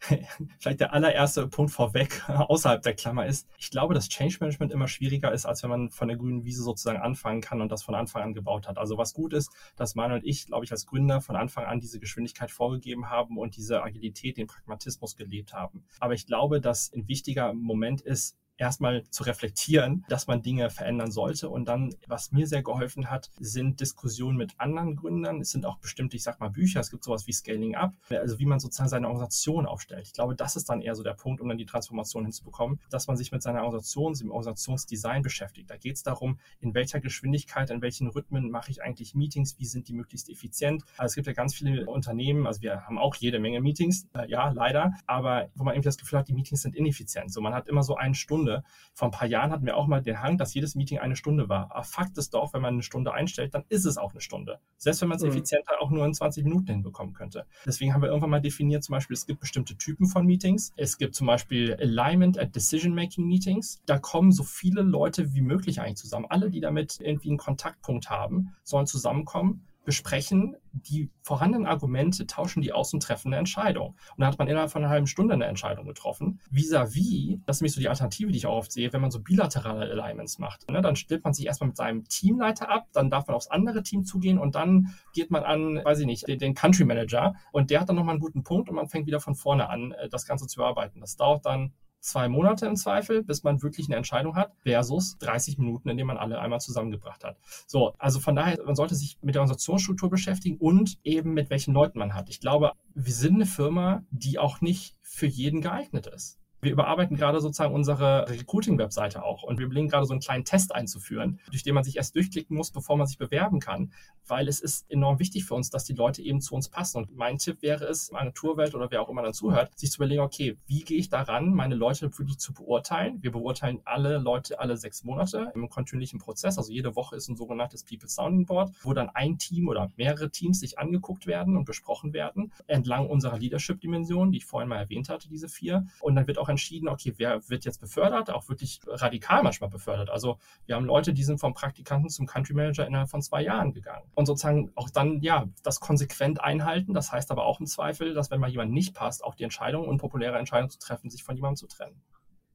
[0.59, 4.89] vielleicht der allererste Punkt vorweg außerhalb der Klammer ist, ich glaube, dass Change Management immer
[4.89, 7.95] schwieriger ist, als wenn man von der grünen Wiese sozusagen anfangen kann und das von
[7.95, 8.79] Anfang an gebaut hat.
[8.79, 11.81] Also was gut ist, dass Manuel und ich, glaube ich, als Gründer von Anfang an
[11.81, 15.85] diese Geschwindigkeit vorgegeben haben und diese Agilität, den Pragmatismus gelebt haben.
[16.01, 21.11] Aber ich glaube, dass ein wichtiger Moment ist, erstmal zu reflektieren, dass man Dinge verändern
[21.11, 21.49] sollte.
[21.49, 25.41] Und dann, was mir sehr geholfen hat, sind Diskussionen mit anderen Gründern.
[25.41, 26.81] Es sind auch bestimmte, ich sag mal, Bücher.
[26.81, 30.07] Es gibt sowas wie Scaling Up, also wie man sozusagen seine Organisation aufstellt.
[30.07, 33.07] Ich glaube, das ist dann eher so der Punkt, um dann die Transformation hinzubekommen, dass
[33.07, 35.71] man sich mit seiner Organisation, dem Organisationsdesign beschäftigt.
[35.71, 39.67] Da geht es darum, in welcher Geschwindigkeit, in welchen Rhythmen mache ich eigentlich Meetings, wie
[39.67, 40.85] sind die möglichst effizient.
[40.97, 44.29] Also es gibt ja ganz viele Unternehmen, also wir haben auch jede Menge Meetings, äh,
[44.29, 47.33] ja, leider, aber wo man irgendwie das Gefühl hat, die Meetings sind ineffizient.
[47.33, 48.65] So, man hat immer so eine Stunde Stunde.
[48.95, 51.49] Vor ein paar Jahren hatten wir auch mal den Hang, dass jedes Meeting eine Stunde
[51.49, 51.71] war.
[51.71, 54.59] Aber Fakt ist doch, wenn man eine Stunde einstellt, dann ist es auch eine Stunde.
[54.77, 55.31] Selbst wenn man es mhm.
[55.31, 57.47] effizienter auch nur in 20 Minuten hinbekommen könnte.
[57.65, 60.73] Deswegen haben wir irgendwann mal definiert, zum Beispiel, es gibt bestimmte Typen von Meetings.
[60.77, 63.81] Es gibt zum Beispiel Alignment at Decision-Making Meetings.
[63.87, 66.27] Da kommen so viele Leute wie möglich eigentlich zusammen.
[66.29, 72.73] Alle, die damit irgendwie einen Kontaktpunkt haben, sollen zusammenkommen besprechen die vorhandenen Argumente, tauschen die
[72.73, 73.89] aus und treffen eine Entscheidung.
[73.89, 76.41] Und dann hat man innerhalb von einer halben Stunde eine Entscheidung getroffen.
[76.51, 79.21] Vis-à-vis, das ist nämlich so die Alternative, die ich auch oft sehe, wenn man so
[79.21, 80.71] bilaterale Alignments macht.
[80.71, 83.83] Ne, dann stellt man sich erstmal mit seinem Teamleiter ab, dann darf man aufs andere
[83.83, 87.71] Team zugehen und dann geht man an, weiß ich nicht, den, den Country Manager und
[87.71, 90.09] der hat dann nochmal einen guten Punkt und man fängt wieder von vorne an, äh,
[90.09, 91.01] das Ganze zu bearbeiten.
[91.01, 91.73] Das dauert dann
[92.03, 96.09] zwei Monate im Zweifel, bis man wirklich eine Entscheidung hat, versus 30 Minuten, in denen
[96.09, 97.39] man alle einmal zusammengebracht hat.
[97.67, 101.73] So, also von daher, man sollte sich mit der Organisationsstruktur beschäftigen und eben mit welchen
[101.73, 102.29] Leuten man hat.
[102.29, 106.42] Ich glaube, wir sind eine Firma, die auch nicht für jeden geeignet ist.
[106.65, 110.73] Wir überarbeiten gerade sozusagen unsere Recruiting-Webseite auch und wir belegen gerade so einen kleinen Test
[110.73, 113.93] einzuführen, durch den man sich erst durchklicken muss, bevor man sich bewerben kann,
[114.29, 116.99] weil es ist enorm wichtig für uns, dass die Leute eben zu uns passen.
[116.99, 120.21] Und mein Tipp wäre es, Agenturwelt oder wer auch immer dann zuhört, sich zu überlegen,
[120.21, 123.21] okay, wie gehe ich daran, meine Leute wirklich zu beurteilen?
[123.25, 126.59] Wir beurteilen alle Leute alle sechs Monate im kontinuierlichen Prozess.
[126.59, 130.31] Also jede Woche ist ein sogenanntes People Sounding Board, wo dann ein Team oder mehrere
[130.31, 135.09] Teams sich angeguckt werden und besprochen werden, entlang unserer Leadership-Dimension, die ich vorhin mal erwähnt
[135.09, 135.89] hatte, diese vier.
[136.01, 140.11] Und dann wird auch entschieden, okay, wer wird jetzt befördert, auch wirklich radikal manchmal befördert.
[140.11, 143.73] Also wir haben Leute, die sind vom Praktikanten zum Country Manager innerhalb von zwei Jahren
[143.73, 144.05] gegangen.
[144.15, 146.95] Und sozusagen auch dann, ja, das konsequent einhalten.
[146.95, 149.87] Das heißt aber auch im Zweifel, dass wenn mal jemand nicht passt, auch die Entscheidung,
[149.89, 152.01] unpopuläre Entscheidung zu treffen, sich von jemandem zu trennen.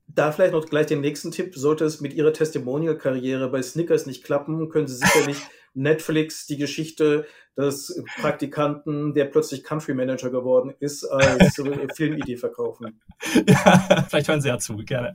[0.08, 1.56] Da vielleicht noch gleich den nächsten Tipp.
[1.56, 5.38] Sollte es mit Ihrer Testimonial-Karriere bei Snickers nicht klappen, können Sie sicherlich
[5.74, 7.26] Netflix die Geschichte
[7.58, 11.56] des Praktikanten, der plötzlich Country Manager geworden ist, als
[11.96, 13.02] Filmidee verkaufen.
[13.48, 15.12] Ja, vielleicht hören Sie ja zu, gerne.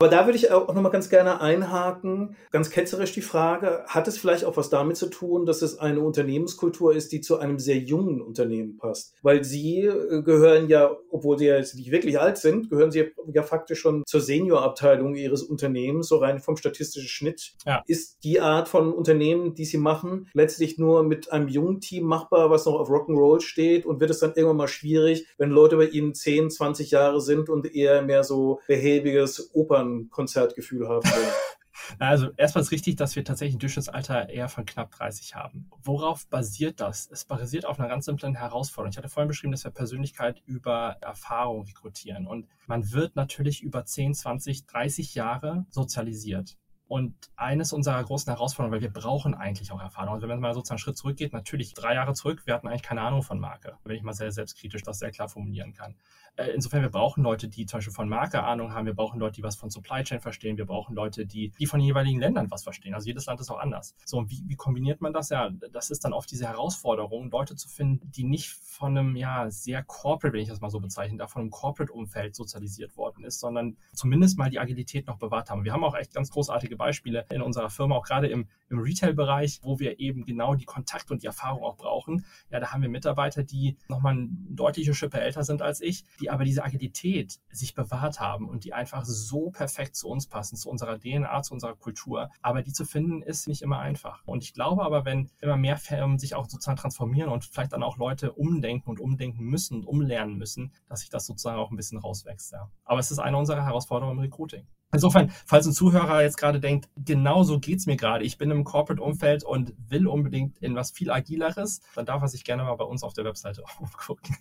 [0.00, 4.16] Aber da würde ich auch nochmal ganz gerne einhaken, ganz ketzerisch die Frage, hat es
[4.16, 7.76] vielleicht auch was damit zu tun, dass es eine Unternehmenskultur ist, die zu einem sehr
[7.76, 9.12] jungen Unternehmen passt?
[9.20, 13.10] Weil Sie äh, gehören ja, obwohl Sie ja jetzt nicht wirklich alt sind, gehören Sie
[13.30, 17.52] ja faktisch schon zur Seniorabteilung Ihres Unternehmens, so rein vom statistischen Schnitt.
[17.66, 17.82] Ja.
[17.86, 22.48] Ist die Art von Unternehmen, die Sie machen, letztlich nur mit einem jungen Team machbar,
[22.48, 23.84] was noch auf Rock'n'Roll steht?
[23.84, 27.50] Und wird es dann irgendwann mal schwierig, wenn Leute bei Ihnen 10, 20 Jahre sind
[27.50, 31.32] und eher mehr so behäbiges Opern Konzertgefühl haben wollen.
[31.98, 35.70] Also erstmal ist richtig, dass wir tatsächlich ein Durchschnittsalter eher von knapp 30 haben.
[35.82, 37.08] Worauf basiert das?
[37.10, 38.90] Es basiert auf einer ganz simplen Herausforderung.
[38.90, 42.26] Ich hatte vorhin beschrieben, dass wir Persönlichkeit über Erfahrung rekrutieren.
[42.26, 46.58] Und man wird natürlich über 10, 20, 30 Jahre sozialisiert.
[46.90, 50.14] Und eines unserer großen Herausforderungen, weil wir brauchen eigentlich auch Erfahrung.
[50.14, 52.82] Also wenn man mal sozusagen einen Schritt zurückgeht, natürlich drei Jahre zurück, wir hatten eigentlich
[52.82, 55.94] keine Ahnung von Marke, wenn ich mal sehr selbstkritisch das sehr klar formulieren kann.
[56.34, 59.36] Äh, insofern, wir brauchen Leute, die zum Beispiel von Marke Ahnung haben, wir brauchen Leute,
[59.36, 62.50] die was von Supply Chain verstehen, wir brauchen Leute, die, die von den jeweiligen Ländern
[62.50, 62.92] was verstehen.
[62.92, 63.94] Also jedes Land ist auch anders.
[64.04, 65.28] So, und wie, wie kombiniert man das?
[65.28, 69.48] Ja, das ist dann oft diese Herausforderung, Leute zu finden, die nicht von einem, ja,
[69.48, 73.38] sehr corporate, wenn ich das mal so bezeichne, da von einem Corporate-Umfeld sozialisiert worden ist,
[73.38, 75.64] sondern zumindest mal die Agilität noch bewahrt haben.
[75.64, 79.60] Wir haben auch echt ganz großartige Beispiele in unserer Firma, auch gerade im, im Retail-Bereich,
[79.62, 82.24] wo wir eben genau die Kontakt und die Erfahrung auch brauchen.
[82.50, 86.30] Ja, da haben wir Mitarbeiter, die nochmal eine deutliche Schippe älter sind als ich, die
[86.30, 90.68] aber diese Agilität sich bewahrt haben und die einfach so perfekt zu uns passen, zu
[90.70, 92.30] unserer DNA, zu unserer Kultur.
[92.42, 94.22] Aber die zu finden, ist nicht immer einfach.
[94.26, 97.82] Und ich glaube aber, wenn immer mehr Firmen sich auch sozusagen transformieren und vielleicht dann
[97.82, 101.76] auch Leute umdenken und umdenken müssen und umlernen müssen, dass sich das sozusagen auch ein
[101.76, 102.52] bisschen rauswächst.
[102.52, 102.70] Ja.
[102.84, 104.66] Aber es ist eine unserer Herausforderungen im Recruiting.
[104.92, 108.64] Insofern, falls ein Zuhörer jetzt gerade denkt, genau so geht's mir gerade, ich bin im
[108.64, 112.84] Corporate-Umfeld und will unbedingt in was viel Agileres, dann darf er sich gerne mal bei
[112.84, 114.36] uns auf der Webseite umgucken.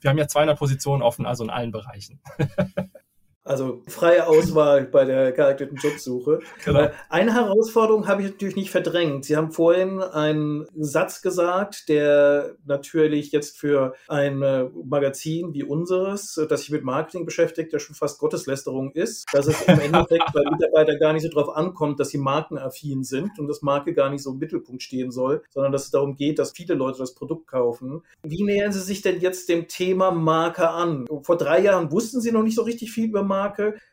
[0.00, 2.20] Wir haben ja 200 Positionen offen, also in allen Bereichen.
[3.50, 6.38] Also freie Auswahl bei der geeigneten Jobsuche.
[6.64, 6.82] Genau.
[6.82, 9.24] Äh, eine Herausforderung habe ich natürlich nicht verdrängt.
[9.24, 16.40] Sie haben vorhin einen Satz gesagt, der natürlich jetzt für ein äh, Magazin wie unseres,
[16.48, 20.44] das sich mit Marketing beschäftigt, ja schon fast Gotteslästerung ist, dass es im Endeffekt bei
[20.48, 24.22] Mitarbeitern gar nicht so darauf ankommt, dass sie markenaffin sind und dass Marke gar nicht
[24.22, 27.48] so im Mittelpunkt stehen soll, sondern dass es darum geht, dass viele Leute das Produkt
[27.48, 28.04] kaufen.
[28.22, 31.06] Wie nähern Sie sich denn jetzt dem Thema Marke an?
[31.24, 33.39] Vor drei Jahren wussten Sie noch nicht so richtig viel über Marke.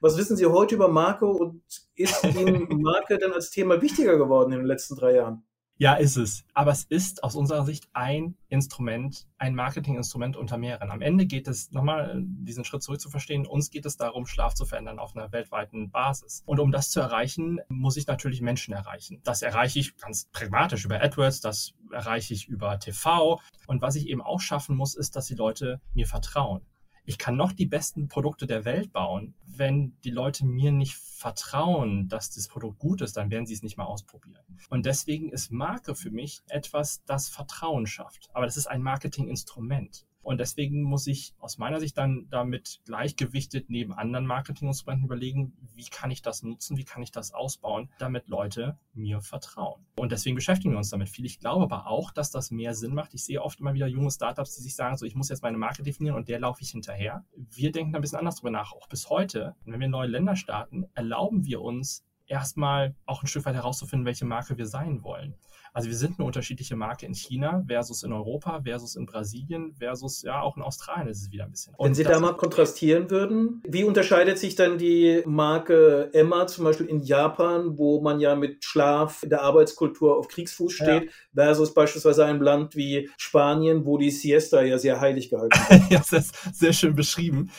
[0.02, 1.62] Was wissen Sie heute über Marke und
[1.96, 5.44] ist Ihnen Marke denn als Thema wichtiger geworden in den letzten drei Jahren?
[5.80, 6.44] Ja, ist es.
[6.56, 10.90] Aber es ist aus unserer Sicht ein Instrument, ein Marketinginstrument unter mehreren.
[10.90, 14.56] Am Ende geht es, nochmal diesen Schritt zurück zu verstehen, uns geht es darum, Schlaf
[14.56, 16.42] zu verändern auf einer weltweiten Basis.
[16.48, 19.22] Und um das zu erreichen, muss ich natürlich Menschen erreichen.
[19.24, 23.40] Das erreiche ich ganz pragmatisch über AdWords, das erreiche ich über TV.
[23.68, 26.62] Und was ich eben auch schaffen muss, ist, dass die Leute mir vertrauen
[27.08, 29.34] ich kann noch die besten Produkte der Welt bauen.
[29.46, 33.64] Wenn die Leute mir nicht vertrauen, dass das Produkt gut ist, dann werden sie es
[33.64, 34.44] nicht mal ausprobieren.
[34.70, 38.30] Und deswegen ist Marke für mich etwas, das Vertrauen schafft.
[38.34, 40.06] Aber das ist ein Marketinginstrument.
[40.28, 45.86] Und deswegen muss ich aus meiner Sicht dann damit gleichgewichtet neben anderen Marketinginstrumenten überlegen, wie
[45.86, 49.86] kann ich das nutzen, wie kann ich das ausbauen, damit Leute mir vertrauen.
[49.96, 51.24] Und deswegen beschäftigen wir uns damit viel.
[51.24, 53.14] Ich glaube aber auch, dass das mehr Sinn macht.
[53.14, 55.58] Ich sehe oft immer wieder junge Startups, die sich sagen, so ich muss jetzt meine
[55.58, 57.24] Marke definieren und der laufe ich hinterher.
[57.34, 58.74] Wir denken ein bisschen anders drüber nach.
[58.74, 63.46] Auch bis heute, wenn wir neue Länder starten, erlauben wir uns erstmal auch ein Stück
[63.46, 65.36] weit herauszufinden, welche Marke wir sein wollen.
[65.74, 70.24] Also wir sind eine unterschiedliche Marke in China versus in Europa versus in Brasilien versus
[70.24, 71.74] ja auch in Australien ist es wieder ein bisschen.
[71.80, 76.88] Wenn Sie da mal kontrastieren würden, wie unterscheidet sich dann die Marke Emma zum Beispiel
[76.88, 81.10] in Japan, wo man ja mit Schlaf in der Arbeitskultur auf Kriegsfuß steht, ja.
[81.34, 85.92] versus beispielsweise einem Land wie Spanien, wo die Siesta ja sehr heilig gehalten wird?
[85.92, 87.52] ja, das ist sehr schön beschrieben.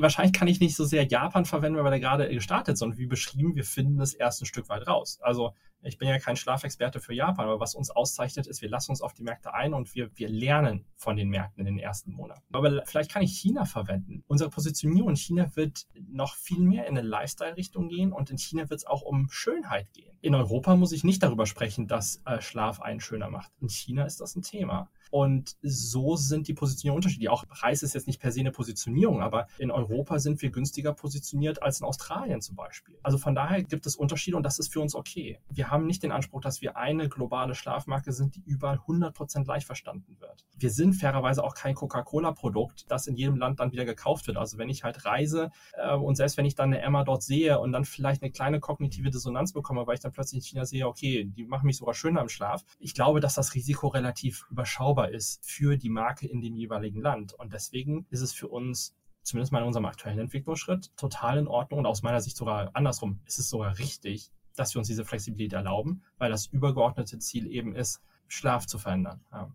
[0.00, 2.96] Wahrscheinlich kann ich nicht so sehr Japan verwenden, weil wir da gerade gestartet sind.
[2.96, 5.18] Wie beschrieben, wir finden es erst ein Stück weit raus.
[5.20, 5.52] Also
[5.84, 9.02] ich bin ja kein Schlafexperte für Japan, aber was uns auszeichnet, ist, wir lassen uns
[9.02, 12.42] auf die Märkte ein und wir, wir lernen von den Märkten in den ersten Monaten.
[12.52, 14.24] Aber vielleicht kann ich China verwenden.
[14.26, 18.68] Unsere Positionierung in China wird noch viel mehr in eine Lifestyle-Richtung gehen und in China
[18.70, 20.16] wird es auch um Schönheit gehen.
[20.20, 23.52] In Europa muss ich nicht darüber sprechen, dass äh, Schlaf einen schöner macht.
[23.60, 24.90] In China ist das ein Thema.
[25.14, 27.28] Und so sind die Positionierungen unterschiedlich.
[27.28, 30.92] Auch Preis ist jetzt nicht per se eine Positionierung, aber in Europa sind wir günstiger
[30.92, 32.98] positioniert als in Australien zum Beispiel.
[33.04, 35.38] Also von daher gibt es Unterschiede und das ist für uns okay.
[35.48, 39.64] Wir haben nicht den Anspruch, dass wir eine globale Schlafmarke sind, die überall 100% gleich
[39.64, 40.44] verstanden wird.
[40.58, 44.36] Wir sind fairerweise auch kein Coca-Cola-Produkt, das in jedem Land dann wieder gekauft wird.
[44.36, 47.60] Also wenn ich halt reise äh, und selbst wenn ich dann eine Emma dort sehe
[47.60, 50.88] und dann vielleicht eine kleine kognitive Dissonanz bekomme, weil ich dann plötzlich in China sehe,
[50.88, 52.64] okay, die machen mich sogar schöner im Schlaf.
[52.80, 57.32] Ich glaube, dass das Risiko relativ überschaubar ist für die Marke in dem jeweiligen Land.
[57.34, 61.80] Und deswegen ist es für uns zumindest mal in unserem aktuellen Entwicklungsschritt, total in Ordnung
[61.80, 63.20] und aus meiner Sicht sogar andersrum.
[63.26, 67.74] Ist es sogar richtig, dass wir uns diese Flexibilität erlauben, weil das übergeordnete Ziel eben
[67.74, 69.20] ist, Schlaf zu verändern.
[69.32, 69.50] Ja.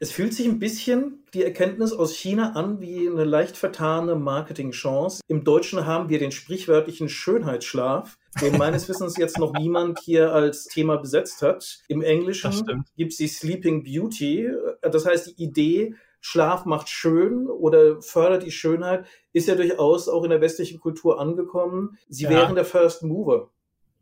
[0.00, 5.20] Es fühlt sich ein bisschen die Erkenntnis aus China an wie eine leicht vertane Marketingchance.
[5.26, 10.66] Im Deutschen haben wir den sprichwörtlichen Schönheitsschlaf, den meines Wissens jetzt noch niemand hier als
[10.66, 11.80] Thema besetzt hat.
[11.88, 14.48] Im Englischen gibt es die Sleeping Beauty.
[14.82, 20.24] Das heißt, die Idee, Schlaf macht schön oder fördert die Schönheit, ist ja durchaus auch
[20.24, 21.96] in der westlichen Kultur angekommen.
[22.08, 22.30] Sie ja.
[22.30, 23.50] wären der First Mover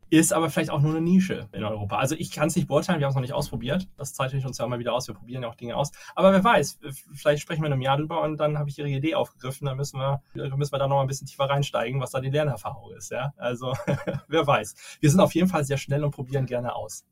[0.09, 1.97] ist aber vielleicht auch nur eine Nische in Europa.
[1.97, 3.87] Also ich kann es nicht beurteilen, wir haben es noch nicht ausprobiert.
[3.97, 5.07] Das zeichnet uns ja immer wieder aus.
[5.07, 5.91] Wir probieren ja auch Dinge aus.
[6.15, 6.79] Aber wer weiß,
[7.13, 9.65] vielleicht sprechen wir in einem Jahr drüber und dann habe ich Ihre Idee aufgegriffen.
[9.65, 12.91] Dann müssen wir, müssen wir da noch ein bisschen tiefer reinsteigen, was da die Lernerfahrung
[12.93, 13.11] ist.
[13.11, 13.33] Ja?
[13.37, 13.73] Also
[14.27, 14.75] wer weiß.
[15.01, 17.05] Wir sind auf jeden Fall sehr schnell und probieren gerne aus.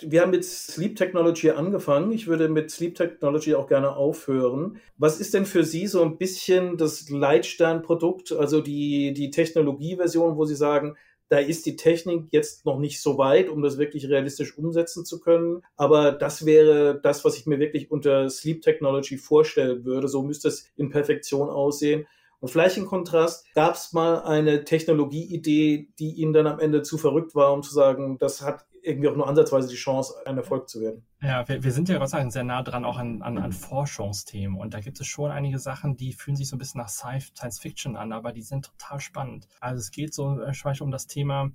[0.00, 2.10] Wir haben mit Sleep Technology angefangen.
[2.12, 4.78] Ich würde mit Sleep Technology auch gerne aufhören.
[4.98, 10.44] Was ist denn für Sie so ein bisschen das Leitsternprodukt, also die, die Technologieversion, wo
[10.44, 10.96] Sie sagen,
[11.32, 15.18] da ist die Technik jetzt noch nicht so weit, um das wirklich realistisch umsetzen zu
[15.18, 15.62] können.
[15.78, 20.08] Aber das wäre das, was ich mir wirklich unter Sleep Technology vorstellen würde.
[20.08, 22.06] So müsste es in Perfektion aussehen.
[22.40, 26.98] Und vielleicht im Kontrast, gab es mal eine Technologieidee, die Ihnen dann am Ende zu
[26.98, 30.68] verrückt war, um zu sagen, das hat irgendwie auch nur ansatzweise die Chance, ein Erfolg
[30.68, 31.06] zu werden.
[31.20, 33.52] Ja, wir, wir sind ja Gott sei Dank sehr nah dran auch an, an, an
[33.52, 36.88] Forschungsthemen und da gibt es schon einige Sachen, die fühlen sich so ein bisschen nach
[36.88, 39.48] Science Fiction an, aber die sind total spannend.
[39.60, 41.50] Also es geht so äh, zum Beispiel um das Thema,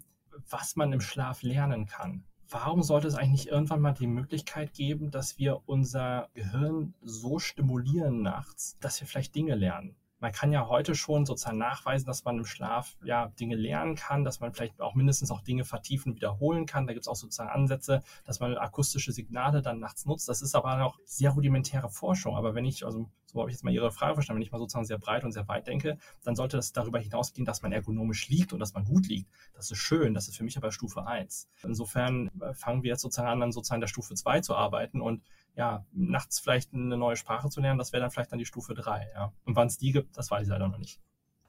[0.50, 2.24] was man im Schlaf lernen kann.
[2.50, 7.40] Warum sollte es eigentlich nicht irgendwann mal die Möglichkeit geben, dass wir unser Gehirn so
[7.40, 9.98] stimulieren nachts, dass wir vielleicht Dinge lernen?
[10.20, 14.24] Man kann ja heute schon sozusagen nachweisen, dass man im Schlaf ja Dinge lernen kann,
[14.24, 16.88] dass man vielleicht auch mindestens auch Dinge vertiefen, wiederholen kann.
[16.88, 20.28] Da gibt es auch sozusagen Ansätze, dass man akustische Signale dann nachts nutzt.
[20.28, 22.36] Das ist aber noch sehr rudimentäre Forschung.
[22.36, 24.58] Aber wenn ich, also so habe ich jetzt mal Ihre Frage verstanden, wenn ich mal
[24.58, 28.30] sozusagen sehr breit und sehr weit denke, dann sollte das darüber hinausgehen, dass man ergonomisch
[28.30, 29.30] liegt und dass man gut liegt.
[29.54, 31.48] Das ist schön, das ist für mich aber Stufe 1.
[31.64, 35.22] Insofern äh, fangen wir jetzt sozusagen an, dann sozusagen der Stufe 2 zu arbeiten und
[35.58, 38.76] ja, nachts vielleicht eine neue Sprache zu lernen, das wäre dann vielleicht dann die Stufe
[38.76, 39.08] 3.
[39.14, 39.34] Ja.
[39.44, 41.00] Und wann es die gibt, das weiß ich leider noch nicht.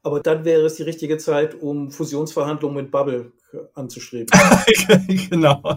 [0.03, 3.33] Aber dann wäre es die richtige Zeit, um Fusionsverhandlungen mit Bubble
[3.75, 4.29] anzustreben.
[5.31, 5.77] genau.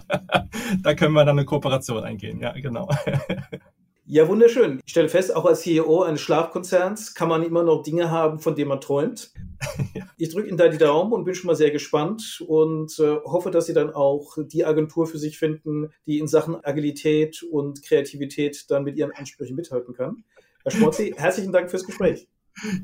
[0.81, 2.39] da können wir dann eine Kooperation eingehen.
[2.39, 2.89] Ja, genau.
[4.13, 4.81] Ja, wunderschön.
[4.85, 8.55] Ich stelle fest, auch als CEO eines Schlafkonzerns kann man immer noch Dinge haben, von
[8.55, 9.31] denen man träumt.
[9.93, 10.03] ja.
[10.17, 13.51] Ich drücke Ihnen da die Daumen und bin schon mal sehr gespannt und äh, hoffe,
[13.51, 18.65] dass Sie dann auch die Agentur für sich finden, die in Sachen Agilität und Kreativität
[18.69, 20.25] dann mit Ihren Ansprüchen mithalten kann.
[20.63, 22.27] Herr Schmorzi, herzlichen Dank fürs Gespräch.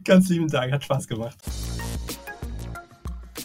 [0.06, 1.38] Ganz lieben Dank, hat Spaß gemacht.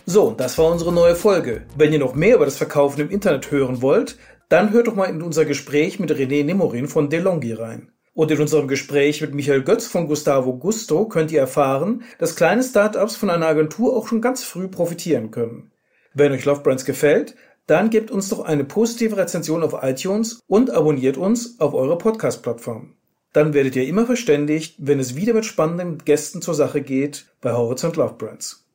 [0.04, 1.62] So, das war unsere neue Folge.
[1.76, 4.18] Wenn ihr noch mehr über das Verkaufen im Internet hören wollt,
[4.52, 7.90] dann hört doch mal in unser Gespräch mit René Nemorin von DeLonghi rein.
[8.12, 12.62] Und in unserem Gespräch mit Michael Götz von Gustavo Gusto könnt ihr erfahren, dass kleine
[12.62, 15.72] Startups von einer Agentur auch schon ganz früh profitieren können.
[16.12, 17.34] Wenn euch Love Brands gefällt,
[17.66, 22.96] dann gebt uns doch eine positive Rezension auf iTunes und abonniert uns auf eurer Podcast-Plattform.
[23.32, 27.52] Dann werdet ihr immer verständigt, wenn es wieder mit spannenden Gästen zur Sache geht bei
[27.52, 28.66] Horizont Love Brands.